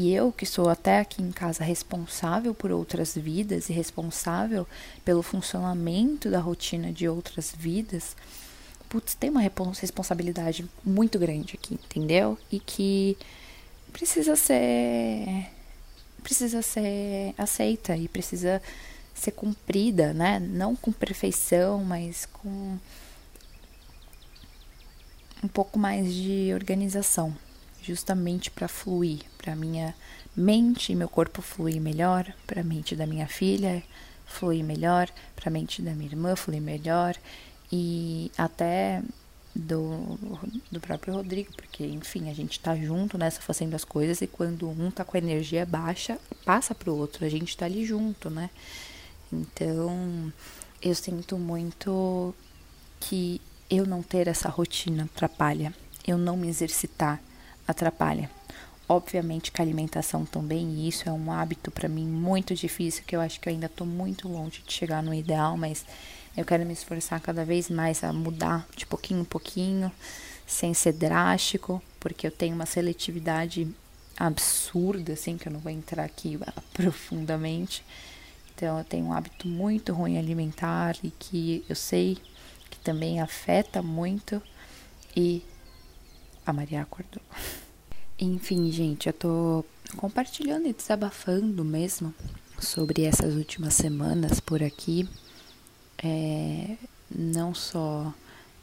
E 0.01 0.15
eu, 0.15 0.31
que 0.31 0.47
sou 0.47 0.69
até 0.69 1.01
aqui 1.01 1.21
em 1.21 1.33
casa 1.33 1.65
responsável 1.65 2.55
por 2.55 2.71
outras 2.71 3.17
vidas 3.17 3.69
e 3.69 3.73
responsável 3.73 4.65
pelo 5.05 5.25
funcionamento 5.25 6.31
da 6.31 6.39
rotina 6.39 6.93
de 6.93 7.09
outras 7.09 7.53
vidas, 7.53 8.17
putz, 8.89 9.17
tem 9.17 9.29
uma 9.29 9.41
responsabilidade 9.41 10.65
muito 10.85 11.19
grande 11.19 11.59
aqui, 11.61 11.75
entendeu? 11.75 12.39
E 12.49 12.61
que 12.61 13.19
precisa 13.93 14.37
ser 14.37 15.49
precisa 16.23 16.63
ser 16.63 17.35
aceita 17.37 17.97
e 17.97 18.07
precisa 18.07 18.63
ser 19.13 19.33
cumprida, 19.33 20.15
né? 20.15 20.39
Não 20.39 20.77
com 20.77 20.93
perfeição, 20.93 21.83
mas 21.83 22.25
com 22.25 22.79
um 25.43 25.49
pouco 25.49 25.77
mais 25.77 26.15
de 26.15 26.53
organização, 26.55 27.37
justamente 27.89 28.51
para 28.51 28.69
fluir, 28.69 29.21
para 29.37 29.57
minha 29.57 29.95
mente 30.37 30.93
e 30.93 30.95
meu 30.95 31.09
corpo 31.09 31.43
fluir 31.43 31.81
melhor, 31.81 32.33
para 32.47 32.61
a 32.61 32.65
mente 32.65 32.95
da 32.95 33.07
minha 33.07 33.27
filha 33.27 33.83
fluir 34.29 34.63
melhor, 34.63 35.09
para 35.35 35.49
a 35.49 35.51
mente 35.51 35.83
da 35.83 35.93
minha 35.93 36.11
irmã 36.11 36.37
fluir 36.37 36.61
melhor 36.61 37.17
e 37.73 38.31
até 38.37 39.03
do, 39.55 40.19
do 40.71 40.81
próprio 40.81 41.15
Rodrigo, 41.15 41.53
porque 41.57 41.85
enfim, 41.85 42.31
a 42.31 42.35
gente 42.35 42.61
tá 42.61 42.77
junto 42.77 43.19
nessa 43.19 43.41
fazendo 43.41 43.75
as 43.75 43.85
coisas 43.85 44.21
e 44.21 44.27
quando 44.27 44.69
um 44.69 44.91
tá 44.91 45.05
com 45.05 45.17
a 45.17 45.21
energia 45.21 45.67
baixa, 45.67 46.19
passa 46.45 46.75
pro 46.75 46.95
outro, 46.95 47.25
a 47.25 47.29
gente 47.29 47.57
tá 47.57 47.65
ali 47.65 47.85
junto, 47.85 48.31
né? 48.31 48.51
Então, 49.33 50.33
eu 50.81 50.95
sinto 50.95 51.37
muito 51.37 52.35
que 53.01 53.41
eu 53.69 53.87
não 53.87 54.03
ter 54.03 54.29
essa 54.29 54.49
rotina 54.49 55.05
atrapalha, 55.05 55.75
eu 56.07 56.17
não 56.17 56.37
me 56.37 56.49
exercitar 56.49 57.21
atrapalha. 57.69 58.31
Obviamente 58.89 59.53
que 59.53 59.61
a 59.61 59.65
alimentação 59.65 60.25
também, 60.25 60.67
e 60.71 60.89
isso 60.89 61.07
é 61.09 61.13
um 61.13 61.31
hábito 61.31 61.71
para 61.71 61.89
mim 61.89 62.07
muito 62.07 62.55
difícil, 62.55 63.05
que 63.07 63.15
eu 63.15 63.21
acho 63.21 63.39
que 63.39 63.49
eu 63.49 63.53
ainda 63.53 63.67
estou 63.67 63.87
muito 63.87 64.27
longe 64.27 64.63
de 64.67 64.73
chegar 64.73 65.03
no 65.03 65.13
ideal, 65.13 65.59
mas 65.59 65.85
eu 66.35 66.45
quero 66.45 66.65
me 66.65 66.73
esforçar 66.73 67.21
cada 67.21 67.45
vez 67.45 67.69
mais 67.69 68.03
a 68.03 68.13
mudar 68.13 68.67
de 68.75 68.87
pouquinho 68.87 69.21
em 69.21 69.25
pouquinho, 69.25 69.93
sem 70.47 70.73
ser 70.73 70.93
drástico, 70.93 71.83
porque 72.01 72.27
eu 72.27 72.31
tenho 72.31 72.55
uma 72.55 72.65
seletividade 72.65 73.69
absurda, 74.17 75.13
assim, 75.13 75.37
que 75.37 75.49
eu 75.49 75.53
não 75.53 75.61
vou 75.61 75.71
entrar 75.71 76.05
aqui 76.05 76.39
profundamente. 76.73 77.85
Então, 78.55 78.79
eu 78.79 78.85
tenho 78.85 79.07
um 79.07 79.13
hábito 79.13 79.47
muito 79.47 79.93
ruim 79.93 80.19
alimentar 80.19 80.97
e 81.03 81.11
que 81.11 81.65
eu 81.69 81.77
sei 81.77 82.17
que 82.71 82.79
também 82.79 83.21
afeta 83.21 83.83
muito. 83.83 84.43
E 85.15 85.43
a 86.51 86.53
Maria 86.53 86.83
acordou. 86.83 87.23
Enfim, 88.19 88.71
gente, 88.71 89.07
eu 89.07 89.13
tô 89.13 89.65
compartilhando 89.97 90.67
e 90.67 90.73
desabafando 90.73 91.65
mesmo 91.65 92.15
sobre 92.61 93.03
essas 93.03 93.35
últimas 93.35 93.75
semanas 93.75 94.41
por 94.41 94.63
aqui. 94.63 95.09
É, 96.03 96.77
não 97.11 97.55
só 97.55 98.13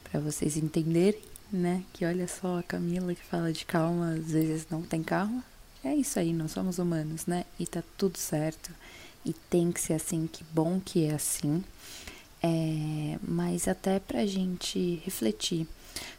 para 0.04 0.20
vocês 0.20 0.56
entenderem, 0.56 1.22
né? 1.50 1.82
Que 1.92 2.04
olha 2.04 2.28
só 2.28 2.58
a 2.58 2.62
Camila 2.62 3.14
que 3.14 3.24
fala 3.24 3.52
de 3.52 3.64
calma, 3.64 4.14
às 4.14 4.32
vezes 4.32 4.66
não 4.70 4.82
tem 4.82 5.02
calma. 5.02 5.44
É 5.82 5.94
isso 5.94 6.18
aí, 6.18 6.32
nós 6.32 6.50
somos 6.50 6.78
humanos, 6.78 7.26
né? 7.26 7.44
E 7.58 7.66
tá 7.66 7.82
tudo 7.96 8.18
certo. 8.18 8.70
E 9.24 9.32
tem 9.32 9.72
que 9.72 9.80
ser 9.80 9.94
assim, 9.94 10.26
que 10.26 10.44
bom 10.52 10.80
que 10.80 11.04
é 11.04 11.14
assim 11.14 11.64
é, 12.42 13.18
mas 13.22 13.66
até 13.66 13.98
para 13.98 14.20
a 14.20 14.26
gente 14.26 15.00
refletir 15.04 15.66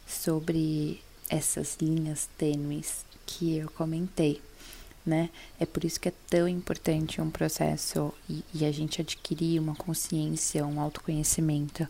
sobre 0.06 1.00
essas 1.28 1.76
linhas 1.80 2.28
tênues 2.38 3.04
que 3.26 3.56
eu 3.56 3.70
comentei, 3.70 4.40
né? 5.04 5.30
É 5.58 5.66
por 5.66 5.84
isso 5.84 6.00
que 6.00 6.08
é 6.08 6.12
tão 6.28 6.48
importante 6.48 7.20
um 7.20 7.30
processo 7.30 8.12
e, 8.28 8.44
e 8.54 8.64
a 8.64 8.72
gente 8.72 9.00
adquirir 9.00 9.60
uma 9.60 9.74
consciência, 9.74 10.66
um 10.66 10.80
autoconhecimento. 10.80 11.86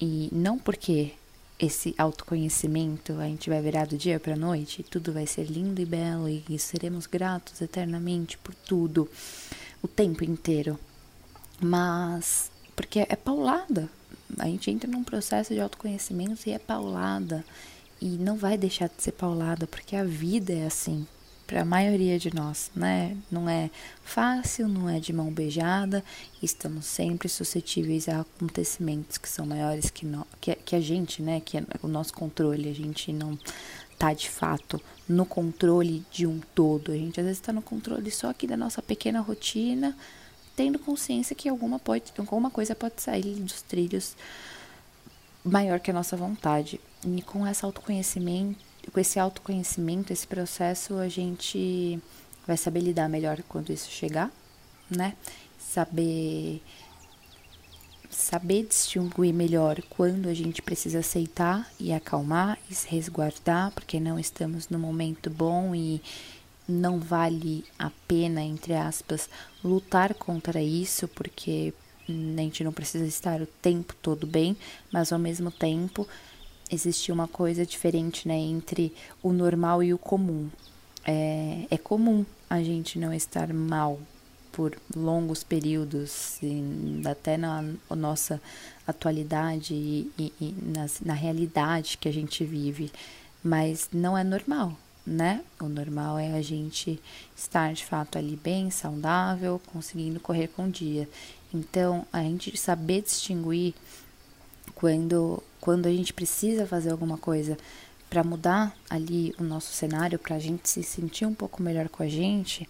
E 0.00 0.28
não 0.32 0.58
porque 0.58 1.12
esse 1.58 1.94
autoconhecimento 1.96 3.14
a 3.14 3.24
gente 3.24 3.48
vai 3.48 3.62
virar 3.62 3.86
do 3.86 3.96
dia 3.96 4.20
para 4.20 4.36
noite, 4.36 4.82
tudo 4.82 5.12
vai 5.12 5.26
ser 5.26 5.44
lindo 5.44 5.80
e 5.80 5.86
belo 5.86 6.28
e 6.28 6.58
seremos 6.58 7.06
gratos 7.06 7.60
eternamente 7.62 8.36
por 8.38 8.54
tudo 8.54 9.08
o 9.82 9.88
tempo 9.88 10.22
inteiro. 10.22 10.78
Mas 11.60 12.50
porque 12.76 13.00
é 13.00 13.16
paulada. 13.16 13.88
A 14.38 14.44
gente 14.44 14.70
entra 14.70 14.90
num 14.90 15.02
processo 15.02 15.54
de 15.54 15.60
autoconhecimento 15.60 16.46
e 16.46 16.52
é 16.52 16.58
paulada. 16.58 17.44
E 18.00 18.06
não 18.06 18.36
vai 18.36 18.58
deixar 18.58 18.88
de 18.88 19.02
ser 19.02 19.12
paulada, 19.12 19.66
porque 19.66 19.96
a 19.96 20.04
vida 20.04 20.52
é 20.52 20.66
assim, 20.66 21.06
para 21.46 21.62
a 21.62 21.64
maioria 21.64 22.18
de 22.18 22.34
nós, 22.34 22.70
né? 22.74 23.16
Não 23.30 23.48
é 23.48 23.70
fácil, 24.02 24.68
não 24.68 24.88
é 24.88 24.98
de 24.98 25.12
mão 25.12 25.30
beijada, 25.30 26.04
estamos 26.42 26.86
sempre 26.86 27.28
suscetíveis 27.28 28.08
a 28.08 28.20
acontecimentos 28.20 29.16
que 29.16 29.28
são 29.28 29.46
maiores 29.46 29.88
que, 29.88 30.04
no, 30.04 30.26
que, 30.40 30.54
que 30.56 30.74
a 30.74 30.80
gente, 30.80 31.22
né? 31.22 31.40
Que 31.40 31.58
é 31.58 31.64
o 31.82 31.88
nosso 31.88 32.12
controle, 32.12 32.68
a 32.68 32.74
gente 32.74 33.12
não 33.12 33.38
tá 33.96 34.12
de 34.12 34.28
fato 34.28 34.80
no 35.08 35.24
controle 35.24 36.04
de 36.10 36.26
um 36.26 36.40
todo, 36.54 36.92
a 36.92 36.96
gente 36.96 37.18
às 37.18 37.24
vezes 37.24 37.40
está 37.40 37.52
no 37.52 37.62
controle 37.62 38.10
só 38.10 38.28
aqui 38.28 38.46
da 38.46 38.56
nossa 38.56 38.82
pequena 38.82 39.20
rotina, 39.20 39.96
tendo 40.56 40.78
consciência 40.78 41.36
que 41.36 41.48
alguma, 41.48 41.78
pode, 41.78 42.12
alguma 42.18 42.50
coisa 42.50 42.74
pode 42.74 43.00
sair 43.00 43.36
dos 43.36 43.62
trilhos 43.62 44.16
maior 45.44 45.78
que 45.78 45.90
a 45.90 45.94
nossa 45.94 46.16
vontade. 46.16 46.80
E 47.06 47.22
com 47.22 47.46
esse 47.46 47.64
autoconhecimento, 47.64 48.58
com 48.92 48.98
esse 48.98 49.18
autoconhecimento, 49.18 50.12
esse 50.12 50.26
processo, 50.26 50.94
a 50.94 51.08
gente 51.08 52.00
vai 52.44 52.56
saber 52.56 52.80
lidar 52.80 53.08
melhor 53.08 53.40
quando 53.48 53.72
isso 53.72 53.88
chegar, 53.88 54.30
né? 54.90 55.14
Saber 55.56 56.60
saber 58.10 58.64
distinguir 58.66 59.32
melhor 59.32 59.80
quando 59.90 60.28
a 60.28 60.34
gente 60.34 60.62
precisa 60.62 61.00
aceitar 61.00 61.70
e 61.78 61.92
acalmar 61.92 62.58
e 62.68 62.74
se 62.74 62.88
resguardar, 62.88 63.70
porque 63.72 64.00
não 64.00 64.18
estamos 64.18 64.68
no 64.68 64.78
momento 64.78 65.28
bom 65.28 65.74
e 65.74 66.00
não 66.66 66.98
vale 66.98 67.64
a 67.78 67.90
pena, 68.08 68.42
entre 68.42 68.74
aspas, 68.74 69.28
lutar 69.62 70.14
contra 70.14 70.62
isso, 70.62 71.06
porque 71.08 71.74
a 72.08 72.12
gente 72.12 72.64
não 72.64 72.72
precisa 72.72 73.04
estar 73.04 73.40
o 73.40 73.46
tempo 73.46 73.94
todo 74.00 74.26
bem, 74.26 74.56
mas 74.90 75.12
ao 75.12 75.18
mesmo 75.18 75.50
tempo 75.50 76.08
existe 76.70 77.12
uma 77.12 77.28
coisa 77.28 77.64
diferente, 77.64 78.26
né, 78.26 78.36
entre 78.36 78.92
o 79.22 79.32
normal 79.32 79.82
e 79.82 79.92
o 79.94 79.98
comum. 79.98 80.48
É, 81.04 81.66
é 81.70 81.78
comum 81.78 82.24
a 82.50 82.62
gente 82.62 82.98
não 82.98 83.12
estar 83.12 83.52
mal 83.52 83.98
por 84.56 84.74
longos 84.96 85.44
períodos, 85.44 86.40
até 87.04 87.36
na 87.36 87.62
nossa 87.90 88.40
atualidade 88.86 89.74
e, 89.74 90.10
e, 90.18 90.32
e 90.40 90.54
nas, 90.62 91.00
na 91.00 91.12
realidade 91.12 91.98
que 91.98 92.08
a 92.08 92.12
gente 92.12 92.42
vive, 92.42 92.90
mas 93.44 93.90
não 93.92 94.16
é 94.16 94.24
normal, 94.24 94.72
né? 95.06 95.44
O 95.60 95.68
normal 95.68 96.18
é 96.18 96.32
a 96.32 96.40
gente 96.40 96.98
estar 97.36 97.74
de 97.74 97.84
fato 97.84 98.16
ali 98.16 98.34
bem, 98.34 98.70
saudável, 98.70 99.60
conseguindo 99.66 100.18
correr 100.18 100.48
com 100.48 100.64
o 100.64 100.70
dia. 100.70 101.06
Então, 101.52 102.06
a 102.10 102.22
gente 102.22 102.56
saber 102.56 103.02
distinguir 103.02 103.74
quando, 104.74 105.42
quando 105.60 105.86
a 105.86 105.90
gente 105.90 106.12
precisa 106.12 106.66
fazer 106.66 106.90
alguma 106.90 107.18
coisa 107.18 107.56
para 108.08 108.22
mudar 108.22 108.76
ali 108.88 109.34
o 109.38 109.42
nosso 109.42 109.72
cenário, 109.72 110.18
para 110.18 110.36
a 110.36 110.38
gente 110.38 110.68
se 110.68 110.82
sentir 110.82 111.26
um 111.26 111.34
pouco 111.34 111.62
melhor 111.62 111.88
com 111.88 112.02
a 112.02 112.08
gente, 112.08 112.68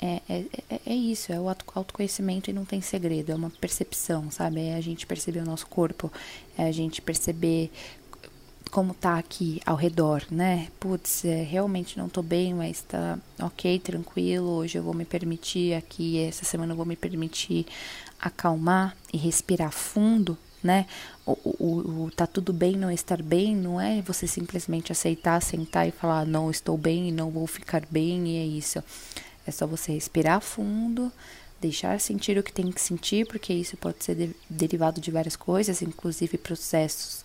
é, 0.00 0.20
é, 0.28 0.44
é, 0.68 0.80
é, 0.86 0.94
isso, 0.94 1.32
é 1.32 1.40
o 1.40 1.48
autoconhecimento 1.48 2.50
e 2.50 2.52
não 2.52 2.64
tem 2.64 2.80
segredo, 2.80 3.32
é 3.32 3.34
uma 3.34 3.48
percepção, 3.48 4.30
sabe? 4.30 4.60
É 4.60 4.74
a 4.74 4.80
gente 4.80 5.06
perceber 5.06 5.40
o 5.40 5.46
nosso 5.46 5.66
corpo, 5.66 6.12
é 6.58 6.64
a 6.64 6.72
gente 6.72 7.00
perceber 7.00 7.70
como 8.70 8.92
tá 8.92 9.18
aqui 9.18 9.62
ao 9.64 9.76
redor, 9.76 10.24
né? 10.30 10.68
Putz, 10.80 11.24
é, 11.24 11.42
realmente 11.42 11.96
não 11.96 12.08
tô 12.08 12.22
bem, 12.22 12.52
mas 12.52 12.82
tá 12.82 13.18
ok, 13.40 13.78
tranquilo. 13.78 14.50
Hoje 14.50 14.76
eu 14.76 14.82
vou 14.82 14.92
me 14.92 15.04
permitir 15.04 15.74
aqui, 15.74 16.18
essa 16.18 16.44
semana 16.44 16.72
eu 16.72 16.76
vou 16.76 16.84
me 16.84 16.96
permitir 16.96 17.66
acalmar 18.20 18.96
e 19.12 19.16
respirar 19.16 19.70
fundo, 19.70 20.36
né? 20.64 20.86
O, 21.26 21.32
o, 21.32 22.04
o, 22.04 22.10
tá 22.10 22.26
tudo 22.26 22.52
bem 22.52 22.74
não 22.76 22.90
estar 22.90 23.22
bem 23.22 23.54
não 23.54 23.78
é 23.78 24.00
você 24.00 24.26
simplesmente 24.26 24.90
aceitar, 24.90 25.40
sentar 25.42 25.86
e 25.86 25.90
falar 25.90 26.24
não 26.24 26.50
estou 26.50 26.78
bem 26.78 27.10
e 27.10 27.12
não 27.12 27.30
vou 27.30 27.46
ficar 27.46 27.82
bem 27.90 28.26
e 28.28 28.36
é 28.38 28.46
isso. 28.46 28.82
É 29.46 29.50
só 29.50 29.66
você 29.66 29.92
respirar 29.92 30.40
fundo, 30.40 31.12
deixar 31.60 32.00
sentir 32.00 32.38
o 32.38 32.42
que 32.42 32.52
tem 32.52 32.72
que 32.72 32.80
sentir, 32.80 33.26
porque 33.26 33.52
isso 33.52 33.76
pode 33.76 34.02
ser 34.02 34.14
de, 34.14 34.30
derivado 34.48 35.00
de 35.00 35.10
várias 35.10 35.36
coisas, 35.36 35.82
inclusive 35.82 36.38
processos 36.38 37.24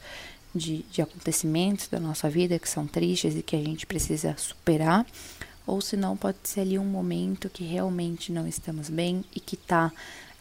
de, 0.54 0.84
de 0.92 1.02
acontecimentos 1.02 1.88
da 1.88 2.00
nossa 2.00 2.30
vida 2.30 2.60
que 2.60 2.68
são 2.68 2.86
tristes 2.86 3.36
e 3.36 3.42
que 3.42 3.56
a 3.56 3.60
gente 3.60 3.86
precisa 3.86 4.36
superar, 4.38 5.06
ou 5.66 5.80
se 5.80 5.96
não, 5.96 6.18
pode 6.18 6.40
ser 6.44 6.62
ali 6.62 6.80
um 6.80 6.86
momento 6.86 7.50
que 7.50 7.64
realmente 7.64 8.32
não 8.32 8.48
estamos 8.48 8.90
bem 8.90 9.24
e 9.34 9.40
que 9.40 9.56
está 9.56 9.92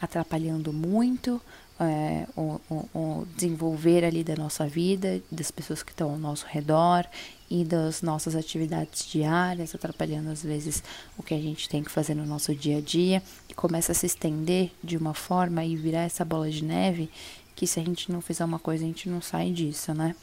atrapalhando 0.01 0.73
muito 0.73 1.41
é, 1.79 2.27
o, 2.35 2.59
o, 2.69 2.75
o, 2.93 3.27
desenvolver 3.35 4.03
ali 4.03 4.23
da 4.23 4.35
nossa 4.35 4.67
vida, 4.67 5.21
das 5.31 5.49
pessoas 5.49 5.81
que 5.81 5.91
estão 5.91 6.11
ao 6.11 6.17
nosso 6.17 6.45
redor 6.47 7.05
e 7.49 7.63
das 7.63 8.01
nossas 8.01 8.35
atividades 8.35 9.09
diárias, 9.09 9.73
atrapalhando 9.73 10.29
às 10.29 10.43
vezes 10.43 10.83
o 11.17 11.23
que 11.23 11.33
a 11.33 11.39
gente 11.39 11.69
tem 11.69 11.83
que 11.83 11.91
fazer 11.91 12.15
no 12.15 12.25
nosso 12.25 12.53
dia 12.53 12.77
a 12.77 12.81
dia 12.81 13.23
e 13.47 13.53
começa 13.53 13.91
a 13.91 13.95
se 13.95 14.05
estender 14.05 14.71
de 14.83 14.97
uma 14.97 15.13
forma 15.13 15.63
e 15.63 15.75
virar 15.75 16.01
essa 16.01 16.25
bola 16.25 16.49
de 16.49 16.63
neve 16.63 17.09
que 17.55 17.65
se 17.65 17.79
a 17.79 17.83
gente 17.83 18.11
não 18.11 18.21
fizer 18.21 18.45
uma 18.45 18.59
coisa, 18.59 18.83
a 18.83 18.87
gente 18.87 19.09
não 19.09 19.21
sai 19.21 19.51
disso, 19.51 19.93
né? 19.93 20.15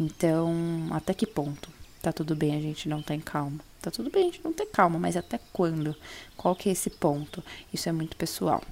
Então, 0.00 0.54
até 0.90 1.12
que 1.12 1.26
ponto 1.26 1.68
tá 2.00 2.12
tudo 2.12 2.34
bem 2.34 2.56
a 2.56 2.60
gente 2.60 2.88
não 2.88 3.02
tem 3.02 3.20
calma? 3.20 3.58
Tá 3.82 3.90
tudo 3.90 4.10
bem 4.10 4.22
a 4.22 4.26
gente 4.26 4.40
não 4.44 4.52
ter 4.52 4.66
calma, 4.66 4.98
mas 4.98 5.16
até 5.16 5.38
quando? 5.52 5.94
Qual 6.36 6.54
que 6.54 6.68
é 6.68 6.72
esse 6.72 6.90
ponto? 6.90 7.42
Isso 7.72 7.88
é 7.88 7.92
muito 7.92 8.16
pessoal. 8.16 8.62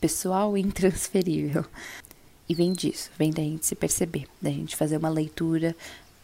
Pessoal 0.00 0.56
e 0.56 0.60
intransferível. 0.62 1.64
E 2.48 2.54
vem 2.54 2.72
disso, 2.72 3.10
vem 3.18 3.30
da 3.30 3.42
gente 3.42 3.66
se 3.66 3.74
perceber, 3.74 4.26
da 4.42 4.50
gente 4.50 4.76
fazer 4.76 4.96
uma 4.96 5.08
leitura 5.08 5.74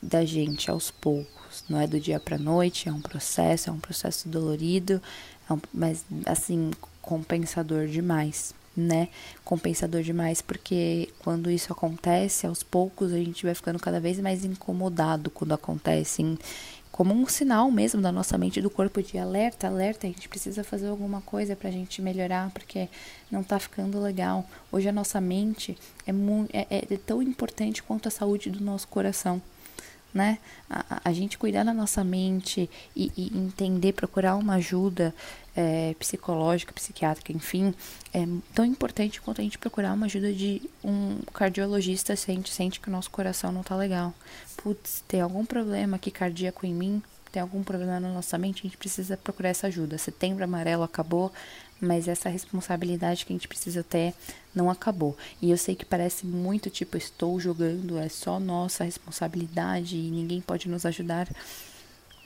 da 0.03 0.25
gente 0.25 0.71
aos 0.71 0.91
poucos. 0.91 1.65
Não 1.69 1.81
é 1.81 1.87
do 1.87 2.01
dia 2.01 2.19
para 2.19 2.37
noite, 2.37 2.89
é 2.89 2.93
um 2.93 3.01
processo, 3.01 3.71
é 3.71 3.73
um 3.73 3.79
processo 3.79 4.29
dolorido, 4.29 5.01
é 5.49 5.53
um, 5.53 5.61
mas 5.73 6.05
assim 6.27 6.73
compensador 7.01 7.87
demais 7.87 8.53
né, 8.77 9.09
compensador 9.43 10.03
demais, 10.03 10.43
porque 10.43 11.09
quando 11.21 11.51
isso 11.51 11.73
acontece, 11.73 12.47
aos 12.47 12.63
poucos 12.63 13.13
a 13.13 13.17
gente 13.17 13.45
vai 13.45 13.55
ficando 13.55 13.79
cada 13.79 13.99
vez 13.99 14.21
mais 14.21 14.45
incomodado 14.45 15.31
quando 15.31 15.53
acontece, 15.53 16.23
em, 16.23 16.39
como 16.97 17.13
um 17.13 17.27
sinal 17.29 17.71
mesmo 17.71 18.01
da 18.01 18.11
nossa 18.11 18.39
mente 18.39 18.63
do 18.63 18.71
corpo 18.71 19.03
de 19.03 19.19
alerta, 19.19 19.67
alerta, 19.67 20.07
a 20.07 20.11
gente 20.11 20.31
precisa 20.31 20.65
fazer 20.65 20.89
alguma 20.89 21.21
coisa 21.21 21.55
pra 21.55 21.71
gente 21.71 22.01
melhorar, 22.01 22.51
porque 22.53 22.89
não 23.31 23.43
tá 23.43 23.59
ficando 23.59 24.01
legal. 24.01 24.47
Hoje 24.73 24.89
a 24.89 24.93
nossa 24.93 25.21
mente 25.21 25.77
é, 26.07 26.11
é, 26.71 26.95
é 26.95 26.97
tão 26.97 27.21
importante 27.21 27.83
quanto 27.83 28.09
a 28.09 28.11
saúde 28.11 28.49
do 28.49 28.65
nosso 28.65 28.89
coração 28.89 29.43
né? 30.17 30.39
A, 30.69 31.03
a 31.05 31.13
gente 31.13 31.37
cuidar 31.37 31.63
da 31.63 31.75
nossa 31.75 32.03
mente 32.03 32.69
e, 32.97 33.13
e 33.17 33.39
entender, 33.39 33.93
procurar 33.93 34.35
uma 34.35 34.55
ajuda 34.55 35.15
é, 35.55 35.95
psicológica, 35.99 36.73
psiquiátrica, 36.73 37.33
enfim, 37.33 37.75
é 38.15 38.27
tão 38.55 38.65
importante 38.65 39.21
quanto 39.21 39.43
a 39.43 39.45
gente 39.45 39.59
procurar 39.59 39.93
uma 39.93 40.07
ajuda 40.07 40.33
de 40.33 40.63
um 40.83 41.19
cardiologista 41.35 42.17
se 42.17 42.31
a 42.31 42.35
gente 42.35 42.53
sente 42.53 42.81
que 42.81 42.89
o 42.89 42.93
nosso 42.93 43.11
coração 43.11 43.53
não 43.53 43.63
tá 43.63 43.77
legal. 43.77 44.15
Putz, 44.57 45.05
tem 45.07 45.21
algum 45.21 45.45
problema 45.45 45.97
aqui 45.97 46.11
cardíaco 46.11 46.65
em 46.65 46.75
mim? 46.75 47.03
Tem 47.31 47.43
algum 47.43 47.63
problema 47.63 48.01
na 48.01 48.09
nossa 48.09 48.39
mente? 48.39 48.61
A 48.61 48.63
gente 48.63 48.79
precisa 48.79 49.17
procurar 49.19 49.51
essa 49.51 49.67
ajuda. 49.67 49.99
Setembro 49.99 50.43
amarelo 50.43 50.83
acabou, 50.83 51.31
mas 51.81 52.09
essa 52.09 52.29
responsabilidade 52.29 53.25
que 53.25 53.33
a 53.33 53.37
gente 53.37 53.49
precisa 53.49 53.83
ter 53.83 54.15
não 54.55 54.71
acabou. 54.71 55.17
E 55.41 55.51
eu 55.51 55.59
sei 55.59 55.75
que 55.75 55.85
parece 55.85 56.27
muito 56.27 56.71
tipo, 56.71 56.97
estou 56.97 57.39
jogando, 57.39 57.99
é 57.99 58.09
só 58.09 58.41
nossa 58.41 58.85
responsabilidade 58.85 59.97
e 59.97 60.11
ninguém 60.11 60.41
pode 60.41 60.69
nos 60.69 60.87
ajudar. 60.87 61.29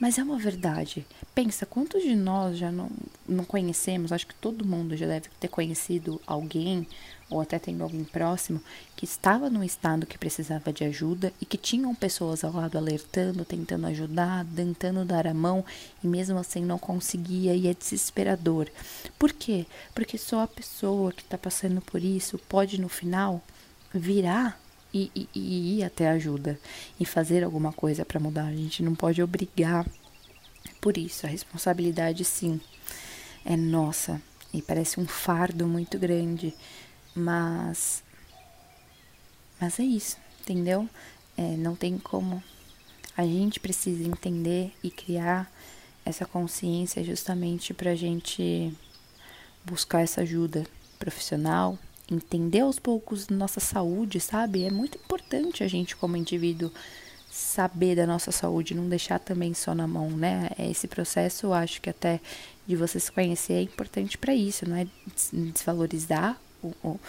Mas 0.01 0.17
é 0.17 0.23
uma 0.23 0.39
verdade. 0.39 1.05
Pensa, 1.35 1.63
quantos 1.63 2.01
de 2.01 2.15
nós 2.15 2.57
já 2.57 2.71
não, 2.71 2.89
não 3.29 3.45
conhecemos? 3.45 4.11
Acho 4.11 4.25
que 4.25 4.33
todo 4.33 4.65
mundo 4.65 4.97
já 4.97 5.05
deve 5.05 5.29
ter 5.39 5.47
conhecido 5.47 6.19
alguém, 6.25 6.87
ou 7.29 7.39
até 7.39 7.59
tendo 7.59 7.83
alguém 7.83 8.03
próximo, 8.03 8.59
que 8.95 9.05
estava 9.05 9.47
num 9.47 9.63
estado 9.63 10.07
que 10.07 10.17
precisava 10.17 10.73
de 10.73 10.83
ajuda 10.83 11.31
e 11.39 11.45
que 11.45 11.55
tinham 11.55 11.93
pessoas 11.93 12.43
ao 12.43 12.51
lado 12.51 12.79
alertando, 12.79 13.45
tentando 13.45 13.85
ajudar, 13.85 14.43
tentando 14.55 15.05
dar 15.05 15.27
a 15.27 15.35
mão 15.35 15.63
e 16.03 16.07
mesmo 16.07 16.39
assim 16.39 16.65
não 16.65 16.79
conseguia 16.79 17.53
e 17.53 17.67
é 17.67 17.73
desesperador. 17.75 18.67
Por 19.19 19.31
quê? 19.31 19.67
Porque 19.93 20.17
só 20.17 20.41
a 20.41 20.47
pessoa 20.47 21.11
que 21.11 21.21
está 21.21 21.37
passando 21.37 21.79
por 21.79 22.03
isso 22.03 22.39
pode 22.49 22.81
no 22.81 22.89
final 22.89 23.39
virar 23.93 24.59
e, 24.93 25.11
e, 25.15 25.29
e 25.33 25.79
ir 25.79 25.83
até 25.83 26.09
ajuda 26.09 26.59
e 26.99 27.05
fazer 27.05 27.43
alguma 27.43 27.71
coisa 27.71 28.05
para 28.05 28.19
mudar. 28.19 28.45
A 28.45 28.55
gente 28.55 28.83
não 28.83 28.95
pode 28.95 29.21
obrigar 29.21 29.85
por 30.79 30.97
isso. 30.97 31.25
A 31.25 31.29
responsabilidade, 31.29 32.25
sim, 32.25 32.59
é 33.45 33.55
nossa 33.55 34.21
e 34.53 34.61
parece 34.61 34.99
um 34.99 35.07
fardo 35.07 35.67
muito 35.67 35.97
grande, 35.97 36.53
mas 37.15 38.03
mas 39.59 39.79
é 39.79 39.83
isso, 39.83 40.17
entendeu? 40.41 40.89
É, 41.37 41.55
não 41.55 41.75
tem 41.75 41.97
como. 41.97 42.43
A 43.15 43.23
gente 43.23 43.59
precisa 43.59 44.03
entender 44.03 44.73
e 44.83 44.89
criar 44.89 45.51
essa 46.03 46.25
consciência 46.25 47.03
justamente 47.03 47.73
para 47.73 47.91
a 47.91 47.95
gente 47.95 48.73
buscar 49.63 50.01
essa 50.01 50.21
ajuda 50.21 50.65
profissional, 50.97 51.77
entender 52.11 52.59
aos 52.59 52.77
poucos 52.77 53.29
nossa 53.29 53.59
saúde, 53.59 54.19
sabe? 54.19 54.63
É 54.63 54.71
muito 54.71 54.97
importante 54.97 55.63
a 55.63 55.67
gente, 55.67 55.95
como 55.95 56.17
indivíduo, 56.17 56.71
saber 57.29 57.95
da 57.95 58.05
nossa 58.05 58.31
saúde, 58.31 58.75
não 58.75 58.89
deixar 58.89 59.19
também 59.19 59.53
só 59.53 59.73
na 59.73 59.87
mão, 59.87 60.09
né? 60.09 60.49
Esse 60.59 60.87
processo, 60.87 61.47
eu 61.47 61.53
acho 61.53 61.81
que 61.81 61.89
até 61.89 62.19
de 62.67 62.75
você 62.75 62.99
se 62.99 63.11
conhecer 63.11 63.53
é 63.53 63.61
importante 63.61 64.17
para 64.17 64.35
isso, 64.35 64.67
não 64.67 64.75
é 64.75 64.87
desvalorizar 65.31 66.39
o, 66.61 66.73
o 66.83 66.99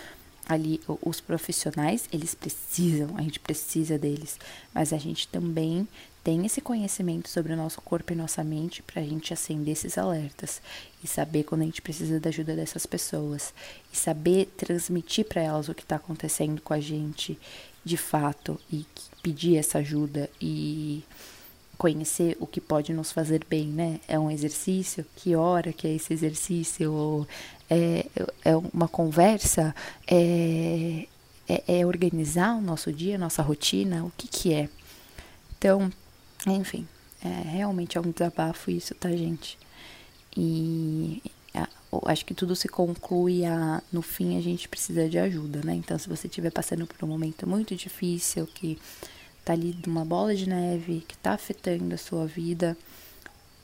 ali 0.49 0.81
os 1.03 1.21
profissionais, 1.21 2.09
eles 2.13 2.35
precisam, 2.35 3.17
a 3.17 3.23
gente 3.23 3.39
precisa 3.39 3.99
deles, 3.99 4.39
mas 4.75 4.93
a 4.93 4.99
gente 4.99 5.29
também 5.29 5.87
tem 6.25 6.47
esse 6.47 6.61
conhecimento 6.61 7.29
sobre 7.29 7.53
o 7.53 7.57
nosso 7.57 7.81
corpo 7.81 8.13
e 8.13 8.17
nossa 8.17 8.45
mente 8.45 8.83
para 8.83 9.03
a 9.03 9.05
gente 9.05 9.33
acender 9.33 9.73
esses 9.73 9.99
alertas 9.99 10.63
e 11.03 11.07
saber 11.07 11.43
quando 11.43 11.63
a 11.63 11.65
gente 11.65 11.83
precisa 11.83 12.21
da 12.21 12.29
ajuda 12.29 12.55
dessas 12.55 12.87
pessoas 12.87 13.53
e 13.93 13.97
saber 13.97 14.47
transmitir 14.57 15.25
para 15.25 15.43
elas 15.43 15.69
o 15.69 15.75
que 15.75 15.83
está 15.83 15.97
acontecendo 15.97 16.61
com 16.63 16.73
a 16.73 16.81
gente 16.81 17.39
de 17.85 17.97
fato 17.97 18.59
e 18.73 18.87
pedir 19.21 19.57
essa 19.57 19.79
ajuda 19.79 20.31
e 20.41 21.03
conhecer 21.77 22.37
o 22.39 22.47
que 22.47 22.61
pode 22.61 22.93
nos 22.93 23.11
fazer 23.11 23.45
bem, 23.51 23.67
né? 23.67 23.99
É 24.07 24.17
um 24.17 24.31
exercício? 24.31 25.05
Que 25.17 25.35
hora 25.35 25.73
que 25.73 25.89
é 25.89 25.95
esse 25.95 26.13
exercício? 26.13 26.93
Ou 26.93 27.27
é, 27.69 28.07
é 28.45 28.57
uma 28.57 28.87
conversa? 28.87 29.75
É, 30.07 31.09
é, 31.49 31.81
é 31.81 31.85
organizar 31.85 32.55
o 32.55 32.61
nosso 32.61 32.93
dia, 32.93 33.19
nossa 33.19 33.43
rotina? 33.43 34.05
O 34.05 34.13
que 34.17 34.29
que 34.29 34.55
é? 34.55 34.69
Então, 35.59 35.91
enfim, 36.47 36.87
é, 37.25 37.29
realmente 37.29 37.97
é 37.97 38.01
um 38.01 38.11
desabafo 38.11 38.71
isso, 38.71 38.95
tá, 38.95 39.11
gente? 39.11 39.59
E 40.37 41.23
acho 42.07 42.25
que 42.25 42.35
tudo 42.35 42.57
se 42.57 42.69
conclui 42.69 43.45
a 43.45 43.83
no 43.93 44.01
fim 44.01 44.39
a 44.39 44.41
gente 44.41 44.69
precisa 44.69 45.09
de 45.09 45.19
ajuda, 45.19 45.61
né? 45.65 45.75
Então, 45.75 45.99
se 45.99 46.09
você 46.09 46.27
estiver 46.27 46.51
passando 46.51 46.87
por 46.87 47.05
um 47.05 47.09
momento 47.09 47.47
muito 47.47 47.75
difícil, 47.75 48.47
que 48.47 48.79
tá 49.45 49.53
ali 49.53 49.77
uma 49.87 50.05
bola 50.05 50.35
de 50.35 50.49
neve, 50.49 51.05
que 51.07 51.17
tá 51.19 51.33
afetando 51.33 51.95
a 51.95 51.99
sua 51.99 52.27
vida, 52.27 52.77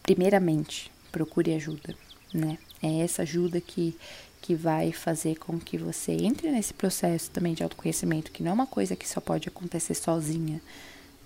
primeiramente, 0.02 0.90
procure 1.10 1.54
ajuda, 1.54 1.94
né? 2.32 2.58
É 2.82 3.00
essa 3.00 3.22
ajuda 3.22 3.60
que 3.60 3.96
que 4.40 4.54
vai 4.54 4.92
fazer 4.92 5.36
com 5.36 5.58
que 5.58 5.76
você 5.76 6.12
entre 6.12 6.50
nesse 6.50 6.72
processo 6.72 7.28
também 7.28 7.54
de 7.54 7.62
autoconhecimento, 7.64 8.30
que 8.30 8.40
não 8.40 8.52
é 8.52 8.54
uma 8.54 8.68
coisa 8.68 8.94
que 8.94 9.06
só 9.06 9.20
pode 9.20 9.48
acontecer 9.48 9.94
sozinha. 9.94 10.60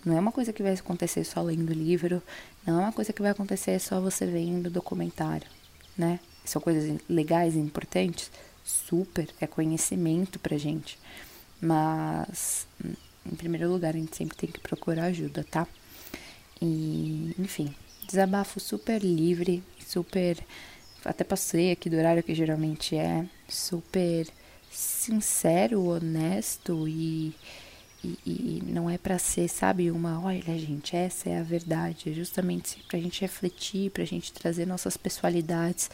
Não 0.04 0.16
é 0.16 0.20
uma 0.20 0.32
coisa 0.32 0.52
que 0.52 0.62
vai 0.62 0.72
acontecer 0.72 1.24
só 1.24 1.40
lendo 1.42 1.72
livro, 1.72 2.22
não 2.66 2.80
é 2.80 2.84
uma 2.84 2.92
coisa 2.92 3.12
que 3.12 3.22
vai 3.22 3.30
acontecer 3.30 3.78
só 3.78 4.00
você 4.00 4.26
vendo 4.26 4.68
documentário, 4.68 5.46
né? 5.96 6.18
São 6.44 6.60
coisas 6.60 6.98
legais 7.08 7.54
e 7.54 7.58
importantes, 7.58 8.30
super, 8.64 9.28
é 9.40 9.46
conhecimento 9.46 10.40
pra 10.40 10.58
gente. 10.58 10.98
Mas, 11.60 12.66
em 13.24 13.36
primeiro 13.36 13.70
lugar, 13.70 13.94
a 13.94 13.98
gente 13.98 14.16
sempre 14.16 14.36
tem 14.36 14.50
que 14.50 14.58
procurar 14.58 15.04
ajuda, 15.04 15.46
tá? 15.48 15.68
E, 16.60 17.34
enfim, 17.38 17.72
desabafo 18.08 18.58
super 18.58 19.00
livre, 19.02 19.62
super. 19.86 20.38
Até 21.04 21.22
passei 21.22 21.72
aqui 21.72 21.88
do 21.88 21.96
horário 21.96 22.22
que 22.22 22.34
geralmente 22.34 22.96
é, 22.96 23.24
super 23.48 24.26
sincero, 24.70 25.84
honesto 25.84 26.88
e 26.88 27.34
e, 28.04 28.18
e 28.26 28.62
não 28.66 28.90
é 28.90 28.98
para 28.98 29.18
ser, 29.18 29.48
sabe, 29.48 29.90
uma, 29.90 30.20
olha, 30.20 30.58
gente, 30.58 30.96
essa 30.96 31.28
é 31.28 31.38
a 31.38 31.42
verdade. 31.42 32.10
É 32.10 32.12
justamente 32.12 32.82
para 32.88 32.98
a 32.98 33.00
gente 33.00 33.20
refletir, 33.20 33.90
para 33.90 34.02
a 34.02 34.06
gente 34.06 34.32
trazer 34.32 34.66
nossas 34.66 34.96
pessoalidades, 34.96 35.90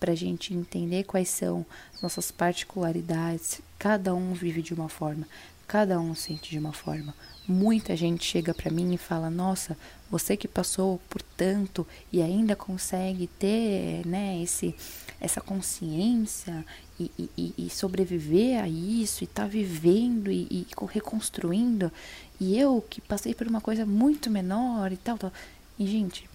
para 0.00 0.12
a 0.12 0.16
gente 0.16 0.52
entender 0.52 1.04
quais 1.04 1.28
são 1.28 1.64
nossas 2.02 2.30
particularidades. 2.30 3.60
Cada 3.78 4.14
um 4.14 4.32
vive 4.32 4.62
de 4.62 4.74
uma 4.74 4.88
forma, 4.88 5.26
cada 5.66 6.00
um 6.00 6.14
sente 6.14 6.50
de 6.50 6.58
uma 6.58 6.72
forma. 6.72 7.14
Muita 7.46 7.96
gente 7.96 8.24
chega 8.24 8.52
para 8.54 8.70
mim 8.70 8.94
e 8.94 8.98
fala: 8.98 9.30
Nossa, 9.30 9.76
você 10.10 10.36
que 10.36 10.48
passou 10.48 11.00
por 11.08 11.22
tanto 11.22 11.86
e 12.12 12.20
ainda 12.22 12.54
consegue 12.54 13.26
ter, 13.26 14.06
né, 14.06 14.40
esse, 14.42 14.74
essa 15.22 15.40
consciência 15.40 16.66
e, 16.98 17.10
e, 17.38 17.54
e 17.56 17.70
sobreviver 17.70 18.60
a 18.60 18.68
isso 18.68 19.22
e 19.22 19.26
tá 19.28 19.46
vivendo 19.46 20.32
e, 20.32 20.48
e, 20.50 20.66
reconstruindo. 20.88 21.92
E 22.40 22.58
eu 22.58 22.84
que 22.90 23.00
passei 23.00 23.32
por 23.32 23.46
uma 23.46 23.60
coisa 23.60 23.86
muito 23.86 24.28
menor 24.28 24.90
e 24.90 24.96
tal, 24.96 25.16
tal. 25.16 25.32
E, 25.78 25.86
gente, 25.86 26.28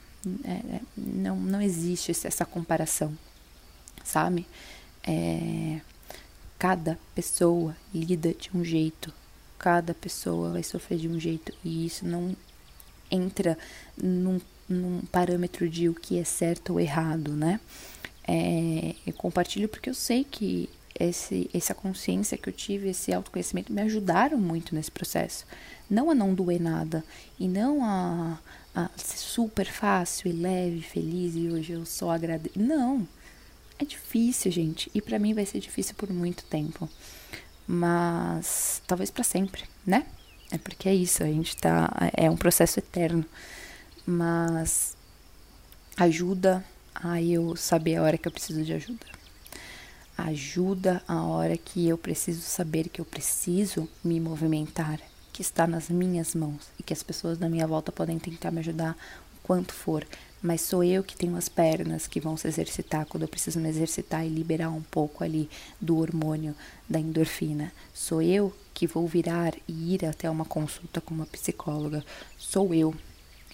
é, 0.45 0.51
é 0.51 0.81
não, 0.95 1.35
não 1.35 1.61
existe 1.61 2.11
essa 2.11 2.45
comparação, 2.45 3.15
sabe? 4.05 4.47
É, 5.03 5.81
cada 6.57 6.97
pessoa 7.13 7.75
lida 7.93 8.33
de 8.33 8.49
um 8.55 8.63
jeito, 8.63 9.13
cada 9.59 9.93
pessoa 9.93 10.51
vai 10.51 10.63
sofrer 10.63 10.97
de 10.97 11.09
um 11.09 11.19
jeito 11.19 11.53
e 11.61 11.85
isso 11.85 12.05
não 12.05 12.33
entra 13.11 13.57
num, 14.01 14.39
num 14.69 15.01
parâmetro 15.11 15.69
de 15.69 15.89
o 15.89 15.93
que 15.93 16.17
é 16.17 16.23
certo 16.23 16.71
ou 16.71 16.79
errado, 16.79 17.31
né? 17.31 17.59
É, 18.27 18.93
eu 19.05 19.13
compartilho 19.13 19.69
porque 19.69 19.89
eu 19.89 19.93
sei 19.93 20.23
que 20.23 20.69
esse, 20.99 21.49
essa 21.53 21.73
consciência 21.73 22.37
que 22.37 22.49
eu 22.49 22.53
tive, 22.53 22.89
esse 22.89 23.13
autoconhecimento 23.13 23.71
me 23.71 23.81
ajudaram 23.81 24.37
muito 24.37 24.75
nesse 24.75 24.91
processo. 24.91 25.45
Não 25.89 26.09
a 26.09 26.15
não 26.15 26.33
doer 26.33 26.59
nada 26.59 27.03
e 27.39 27.47
não 27.47 27.83
a, 27.85 28.39
a 28.75 28.89
ser 28.97 29.17
super 29.17 29.67
fácil 29.67 30.29
e 30.29 30.33
leve, 30.33 30.81
feliz 30.81 31.35
e 31.35 31.49
hoje 31.49 31.73
eu 31.73 31.85
só 31.85 32.11
agradeço. 32.11 32.59
Não, 32.59 33.07
é 33.79 33.85
difícil, 33.85 34.51
gente. 34.51 34.91
E 34.93 35.01
para 35.01 35.19
mim 35.19 35.33
vai 35.33 35.45
ser 35.45 35.59
difícil 35.59 35.95
por 35.95 36.09
muito 36.09 36.43
tempo. 36.45 36.89
Mas 37.65 38.81
talvez 38.87 39.11
para 39.11 39.23
sempre, 39.23 39.63
né? 39.85 40.05
É 40.49 40.57
porque 40.57 40.87
é 40.87 40.95
isso, 40.95 41.23
a 41.23 41.27
gente 41.27 41.55
tá. 41.57 41.89
É 42.15 42.29
um 42.29 42.37
processo 42.37 42.79
eterno. 42.79 43.25
Mas 44.05 44.95
ajuda 45.97 46.63
a 47.03 47.21
eu 47.21 47.55
saber 47.55 47.95
a 47.95 48.03
hora 48.03 48.17
que 48.17 48.27
eu 48.27 48.31
preciso 48.31 48.63
de 48.63 48.73
ajuda. 48.73 49.05
Ajuda 50.17 51.03
a 51.07 51.23
hora 51.23 51.55
que 51.57 51.87
eu 51.87 51.97
preciso 51.97 52.41
saber 52.41 52.89
que 52.89 52.99
eu 52.99 53.05
preciso 53.05 53.87
me 54.03 54.19
movimentar, 54.19 54.99
que 55.31 55.41
está 55.41 55.67
nas 55.67 55.89
minhas 55.89 56.33
mãos 56.33 56.69
e 56.79 56.83
que 56.83 56.93
as 56.93 57.03
pessoas 57.03 57.37
da 57.37 57.47
minha 57.47 57.67
volta 57.67 57.91
podem 57.91 58.17
tentar 58.17 58.49
me 58.49 58.59
ajudar 58.59 58.97
o 59.37 59.47
quanto 59.47 59.73
for, 59.73 60.05
mas 60.41 60.61
sou 60.61 60.83
eu 60.83 61.03
que 61.03 61.15
tenho 61.15 61.35
as 61.35 61.47
pernas 61.47 62.07
que 62.07 62.19
vão 62.19 62.35
se 62.35 62.47
exercitar 62.47 63.05
quando 63.05 63.23
eu 63.23 63.29
preciso 63.29 63.59
me 63.59 63.69
exercitar 63.69 64.25
e 64.25 64.29
liberar 64.29 64.69
um 64.69 64.81
pouco 64.81 65.23
ali 65.23 65.49
do 65.79 65.97
hormônio 65.97 66.55
da 66.89 66.99
endorfina. 66.99 67.71
Sou 67.93 68.21
eu 68.21 68.51
que 68.73 68.87
vou 68.87 69.07
virar 69.07 69.53
e 69.67 69.93
ir 69.93 70.05
até 70.05 70.29
uma 70.29 70.45
consulta 70.45 70.99
com 70.99 71.13
uma 71.13 71.25
psicóloga. 71.27 72.03
Sou 72.37 72.73
eu, 72.73 72.95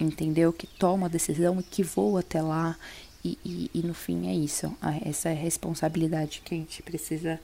entendeu? 0.00 0.52
Que 0.52 0.66
tomo 0.66 1.04
a 1.04 1.08
decisão 1.08 1.60
e 1.60 1.62
que 1.62 1.82
vou 1.82 2.16
até 2.16 2.40
lá 2.40 2.76
e, 3.24 3.38
e, 3.44 3.70
e 3.74 3.82
no 3.82 3.94
fim 3.94 4.28
é 4.28 4.34
isso, 4.34 4.76
essa 5.04 5.30
responsabilidade 5.30 6.42
que 6.44 6.54
a 6.54 6.58
gente 6.58 6.82
precisa 6.82 7.40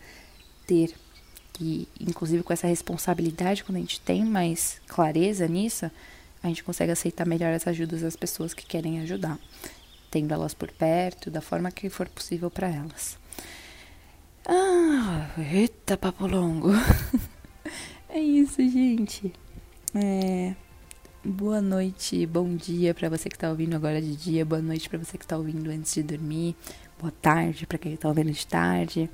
ter. 0.67 0.95
E, 1.59 1.89
inclusive, 1.99 2.43
com 2.43 2.53
essa 2.53 2.67
responsabilidade, 2.67 3.65
quando 3.65 3.77
a 3.77 3.81
gente 3.81 4.01
tem 4.01 4.25
mais 4.25 4.81
clareza 4.87 5.49
nisso, 5.49 5.91
a 6.43 6.49
gente 6.49 6.63
consegue 6.63 6.93
aceitar 6.93 7.27
melhor 7.27 7.53
as 7.53 7.67
ajudas 7.67 8.03
das 8.03 8.17
pessoas 8.17 8.53
que 8.53 8.67
querem 8.67 9.01
ajudar, 9.01 9.39
tendo 10.11 10.33
elas 10.33 10.55
por 10.55 10.71
perto, 10.71 11.31
da 11.31 11.41
forma 11.41 11.71
que 11.71 11.89
for 11.89 12.09
possível 12.09 12.51
para 12.51 12.69
elas. 12.69 13.19
Ah, 14.47 15.31
eita, 15.39 15.97
papo 15.97 16.27
longo. 16.27 16.71
é 18.09 18.19
isso, 18.21 18.57
gente. 18.63 19.33
É. 19.95 20.55
Boa 21.23 21.61
noite, 21.61 22.25
bom 22.25 22.57
dia 22.57 22.95
para 22.95 23.11
você 23.11 23.29
que 23.29 23.37
está 23.37 23.51
ouvindo 23.51 23.77
agora 23.77 24.01
de 24.01 24.17
dia, 24.17 24.43
boa 24.43 24.63
noite 24.63 24.89
para 24.89 24.99
você 24.99 25.19
que 25.19 25.25
está 25.27 25.37
ouvindo 25.37 25.69
antes 25.71 25.93
de 25.93 26.03
dormir, 26.03 26.57
boa 26.99 27.13
tarde 27.21 27.67
para 27.67 27.77
quem 27.77 27.93
está 27.93 28.09
ouvindo 28.09 28.33
de 28.33 28.47
tarde 28.47 29.11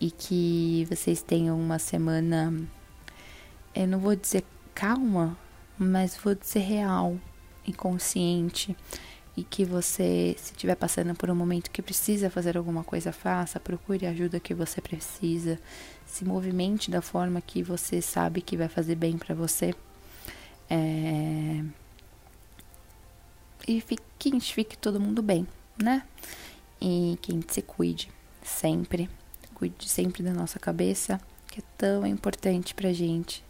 e 0.00 0.10
que 0.10 0.84
vocês 0.90 1.22
tenham 1.22 1.56
uma 1.56 1.78
semana, 1.78 2.52
eu 3.72 3.86
não 3.86 4.00
vou 4.00 4.16
dizer 4.16 4.42
calma, 4.74 5.38
mas 5.78 6.16
vou 6.16 6.34
dizer 6.34 6.58
real 6.58 7.16
e 7.64 7.72
consciente 7.72 8.76
e 9.36 9.44
que 9.44 9.64
você, 9.64 10.34
se 10.36 10.50
estiver 10.50 10.74
passando 10.74 11.14
por 11.14 11.30
um 11.30 11.36
momento 11.36 11.70
que 11.70 11.80
precisa 11.80 12.28
fazer 12.28 12.58
alguma 12.58 12.82
coisa, 12.82 13.12
faça, 13.12 13.60
procure 13.60 14.08
a 14.08 14.10
ajuda 14.10 14.40
que 14.40 14.54
você 14.54 14.80
precisa, 14.80 15.56
se 16.04 16.24
movimente 16.24 16.90
da 16.90 17.00
forma 17.00 17.40
que 17.40 17.62
você 17.62 18.02
sabe 18.02 18.42
que 18.42 18.56
vai 18.56 18.68
fazer 18.68 18.96
bem 18.96 19.16
para 19.16 19.36
você 19.36 19.72
é... 20.70 21.64
E 23.66 23.80
fique, 23.80 24.02
que 24.18 24.28
a 24.30 24.32
gente 24.32 24.54
fique 24.54 24.78
todo 24.78 25.00
mundo 25.00 25.22
bem, 25.22 25.46
né? 25.82 26.02
E 26.80 27.18
que 27.20 27.32
a 27.32 27.34
gente 27.34 27.52
se 27.52 27.62
cuide 27.62 28.10
sempre. 28.42 29.10
Cuide 29.54 29.88
sempre 29.88 30.22
da 30.22 30.32
nossa 30.32 30.58
cabeça, 30.58 31.20
que 31.48 31.60
é 31.60 31.62
tão 31.76 32.06
importante 32.06 32.74
pra 32.74 32.92
gente. 32.92 33.44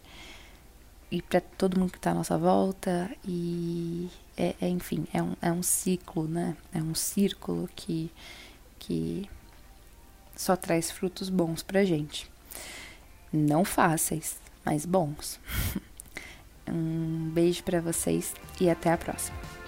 E 1.11 1.21
pra 1.21 1.39
todo 1.39 1.79
mundo 1.79 1.91
que 1.91 1.99
tá 1.99 2.11
à 2.11 2.13
nossa 2.13 2.37
volta. 2.37 3.09
E, 3.25 4.09
é, 4.37 4.55
é, 4.61 4.67
enfim, 4.67 5.07
é 5.13 5.23
um, 5.23 5.35
é 5.41 5.51
um 5.51 5.63
ciclo, 5.63 6.27
né? 6.27 6.55
É 6.73 6.81
um 6.81 6.93
círculo 6.93 7.69
que, 7.75 8.11
que 8.77 9.29
só 10.35 10.55
traz 10.55 10.91
frutos 10.91 11.29
bons 11.29 11.63
pra 11.63 11.85
gente. 11.85 12.29
Não 13.31 13.63
fáceis, 13.63 14.37
mas 14.65 14.85
bons. 14.85 15.39
Um 16.71 17.29
beijo 17.29 17.63
para 17.63 17.81
vocês 17.81 18.33
e 18.59 18.69
até 18.69 18.91
a 18.91 18.97
próxima. 18.97 19.58